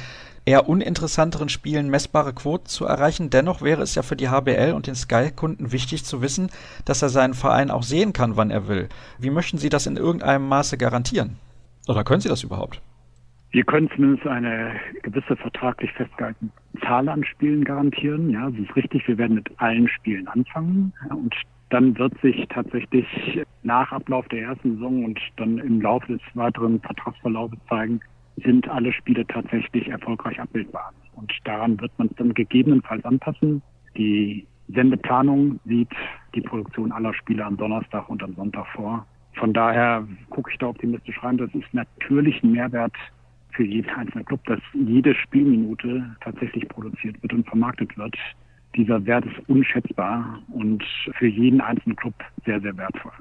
[0.46, 3.30] eher uninteressanteren Spielen messbare Quoten zu erreichen.
[3.30, 6.52] Dennoch wäre es ja für die HBL und den Sky-Kunden wichtig zu wissen,
[6.86, 8.88] dass er seinen Verein auch sehen kann, wann er will.
[9.20, 11.36] Wie möchten Sie das in irgendeinem Maße garantieren?
[11.90, 12.82] Oder können Sie das überhaupt?
[13.52, 16.50] Wir können zumindest eine gewisse vertraglich festgehaltene
[16.82, 18.30] Zahl an Spielen garantieren.
[18.30, 20.92] Ja, es ist richtig, wir werden mit allen Spielen anfangen.
[21.10, 21.36] Und
[21.74, 23.08] dann wird sich tatsächlich
[23.64, 28.00] nach Ablauf der ersten Saison und dann im Laufe des weiteren Vertragsverlaufes zeigen,
[28.44, 30.94] sind alle Spiele tatsächlich erfolgreich abbildbar.
[31.16, 33.64] Und daran wird man es dann gegebenenfalls anpassen.
[33.98, 35.90] Die Sendeplanung sieht
[36.36, 39.08] die Produktion aller Spiele am Donnerstag und am Sonntag vor.
[39.34, 41.38] Von daher gucke ich da optimistisch rein.
[41.38, 42.94] Das ist natürlich ein Mehrwert
[43.52, 48.16] für jeden einzelnen Club, dass jede Spielminute tatsächlich produziert wird und vermarktet wird
[48.76, 50.84] dieser Wert ist unschätzbar und
[51.18, 52.14] für jeden einzelnen Club
[52.46, 53.12] sehr, sehr wertvoll.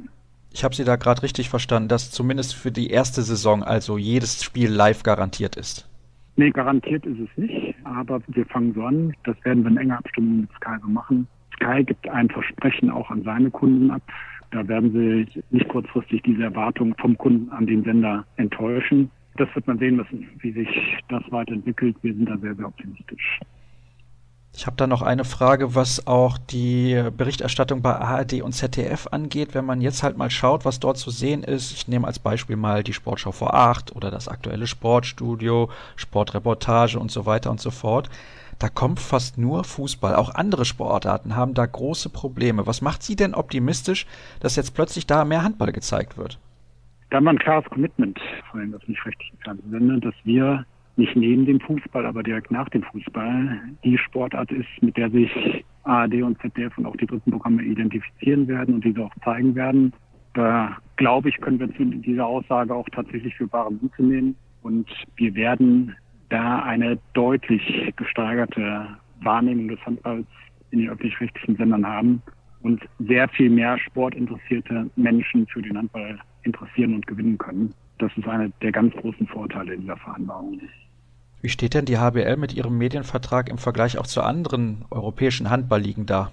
[0.52, 4.42] Ich habe Sie da gerade richtig verstanden, dass zumindest für die erste Saison also jedes
[4.44, 5.88] Spiel live garantiert ist.
[6.36, 9.14] Nee, garantiert ist es nicht, aber wir fangen so an.
[9.24, 11.26] Das werden wir in enger Abstimmung mit Sky so machen.
[11.56, 14.02] Sky gibt ein Versprechen auch an seine Kunden ab.
[14.50, 19.10] Da werden sie nicht kurzfristig diese Erwartung vom Kunden an den Sender enttäuschen.
[19.36, 20.68] Das wird man sehen müssen, wie sich
[21.08, 21.96] das weiterentwickelt.
[22.02, 23.40] Wir sind da sehr, sehr optimistisch.
[24.54, 29.54] Ich habe da noch eine Frage, was auch die Berichterstattung bei ARD und ZDF angeht.
[29.54, 32.56] Wenn man jetzt halt mal schaut, was dort zu sehen ist, ich nehme als Beispiel
[32.56, 37.70] mal die Sportschau vor acht oder das aktuelle Sportstudio, Sportreportage und so weiter und so
[37.70, 38.10] fort.
[38.58, 40.14] Da kommt fast nur Fußball.
[40.14, 42.66] Auch andere Sportarten haben da große Probleme.
[42.66, 44.06] Was macht Sie denn optimistisch,
[44.40, 46.38] dass jetzt plötzlich da mehr Handball gezeigt wird?
[47.08, 50.64] Da haben wir ein klares Commitment von den öffentlich-rechtlichen Fernsehsendern, dass wir
[50.96, 55.30] nicht neben dem Fußball, aber direkt nach dem Fußball die Sportart ist, mit der sich
[55.84, 59.92] ARD und ZDF und auch die dritten Programme identifizieren werden und diese auch zeigen werden.
[60.34, 64.36] Da glaube ich, können wir zu dieser Aussage auch tatsächlich für bare Münze nehmen.
[64.62, 65.94] Und wir werden
[66.28, 68.86] da eine deutlich gesteigerte
[69.20, 70.26] Wahrnehmung des Handballs
[70.70, 72.22] in den öffentlich-rechtlichen Sendern haben.
[72.62, 77.74] und sehr viel mehr sportinteressierte Menschen für den Handball interessieren und gewinnen können.
[77.98, 80.60] Das ist einer der ganz großen Vorteile dieser Vereinbarung.
[81.40, 86.06] Wie steht denn die HBL mit ihrem Medienvertrag im Vergleich auch zu anderen europäischen Handballligen
[86.06, 86.30] da?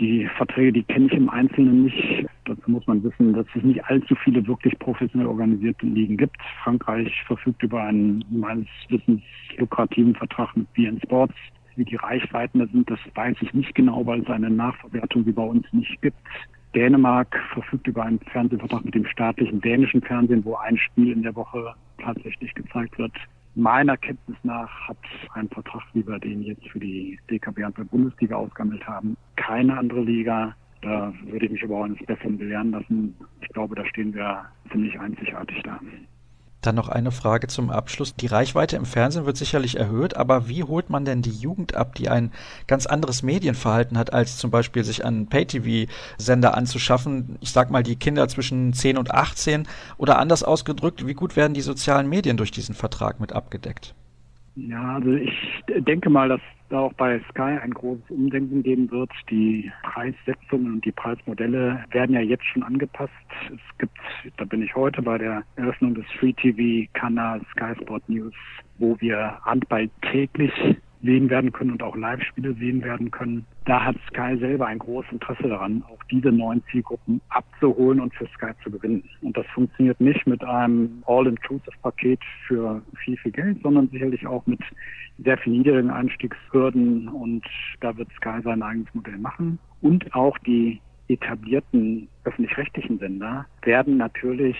[0.00, 2.26] Die Verträge, die kenne ich im Einzelnen nicht.
[2.44, 6.36] Dazu muss man wissen, dass es nicht allzu viele wirklich professionell organisierte Ligen gibt.
[6.62, 9.22] Frankreich verfügt über einen meines Wissens
[9.56, 11.34] lukrativen Vertrag mit BN Sports.
[11.74, 15.42] Wie die Reichweiten sind, das weiß ich nicht genau, weil es eine Nachverwertung wie bei
[15.42, 16.16] uns nicht gibt.
[16.74, 21.34] Dänemark verfügt über einen Fernsehvertrag mit dem staatlichen dänischen Fernsehen, wo ein Spiel in der
[21.34, 23.12] Woche tatsächlich gezeigt wird.
[23.54, 24.98] Meiner Kenntnis nach hat
[25.34, 30.02] ein Vertrag, wie wir den jetzt für die DKB der Bundesliga ausgehandelt haben, keine andere
[30.02, 30.54] Liga.
[30.82, 33.16] Da würde ich mich aber auch eines Besseren belehren lassen.
[33.40, 35.80] Ich glaube, da stehen wir ziemlich einzigartig da.
[36.60, 38.16] Dann noch eine Frage zum Abschluss.
[38.16, 41.94] Die Reichweite im Fernsehen wird sicherlich erhöht, aber wie holt man denn die Jugend ab,
[41.94, 42.32] die ein
[42.66, 47.38] ganz anderes Medienverhalten hat, als zum Beispiel sich einen Pay-TV-Sender anzuschaffen?
[47.40, 51.54] Ich sag mal die Kinder zwischen 10 und 18 oder anders ausgedrückt, wie gut werden
[51.54, 53.94] die sozialen Medien durch diesen Vertrag mit abgedeckt?
[54.66, 59.10] Ja, also ich denke mal, dass da auch bei Sky ein großes Umdenken geben wird.
[59.30, 63.12] Die Preissetzungen und die Preismodelle werden ja jetzt schon angepasst.
[63.46, 63.96] Es gibt,
[64.36, 68.34] da bin ich heute bei der Eröffnung des Free TV-Kanals Sky Sport News,
[68.78, 70.52] wo wir Handball täglich
[71.02, 73.46] sehen werden können und auch Live-Spiele sehen werden können.
[73.64, 78.26] Da hat Sky selber ein großes Interesse daran, auch diese neuen Zielgruppen abzuholen und für
[78.28, 79.04] Sky zu gewinnen.
[79.22, 84.60] Und das funktioniert nicht mit einem All-Inclusive-Paket für viel, viel Geld, sondern sicherlich auch mit
[85.18, 87.44] sehr viel niedrigen Einstiegshürden und
[87.80, 89.58] da wird Sky sein eigenes Modell machen.
[89.80, 94.56] Und auch die etablierten öffentlich-rechtlichen Sender werden natürlich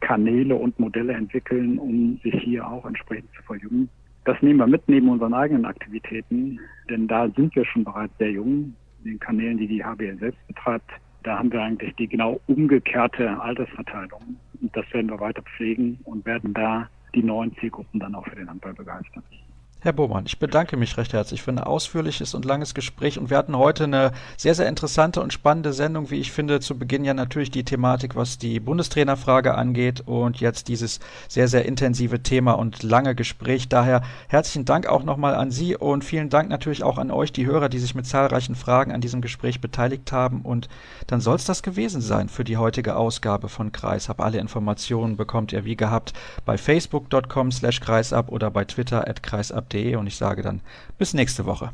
[0.00, 3.88] Kanäle und Modelle entwickeln, um sich hier auch entsprechend zu verjüngen.
[4.24, 8.30] Das nehmen wir mit neben unseren eigenen Aktivitäten, denn da sind wir schon bereits sehr
[8.30, 8.74] jung.
[9.04, 10.88] Den Kanälen, die die HBL selbst betreibt,
[11.24, 14.36] da haben wir eigentlich die genau umgekehrte Altersverteilung.
[14.60, 18.36] Und das werden wir weiter pflegen und werden da die neuen Zielgruppen dann auch für
[18.36, 19.24] den Handball begeistern.
[19.84, 23.36] Herr Bohmann, ich bedanke mich recht herzlich für ein ausführliches und langes Gespräch und wir
[23.36, 26.60] hatten heute eine sehr, sehr interessante und spannende Sendung, wie ich finde.
[26.60, 31.64] Zu Beginn ja natürlich die Thematik, was die Bundestrainerfrage angeht und jetzt dieses sehr, sehr
[31.64, 33.68] intensive Thema und lange Gespräch.
[33.68, 37.46] Daher herzlichen Dank auch nochmal an Sie und vielen Dank natürlich auch an euch, die
[37.46, 40.42] Hörer, die sich mit zahlreichen Fragen an diesem Gespräch beteiligt haben.
[40.42, 40.68] Und
[41.08, 44.20] dann soll es das gewesen sein für die heutige Ausgabe von Kreisab.
[44.20, 46.12] Alle Informationen bekommt ihr wie gehabt
[46.44, 50.60] bei facebook.com slash kreisab oder bei Twitter at kreisab und ich sage dann
[50.98, 51.72] bis nächste Woche.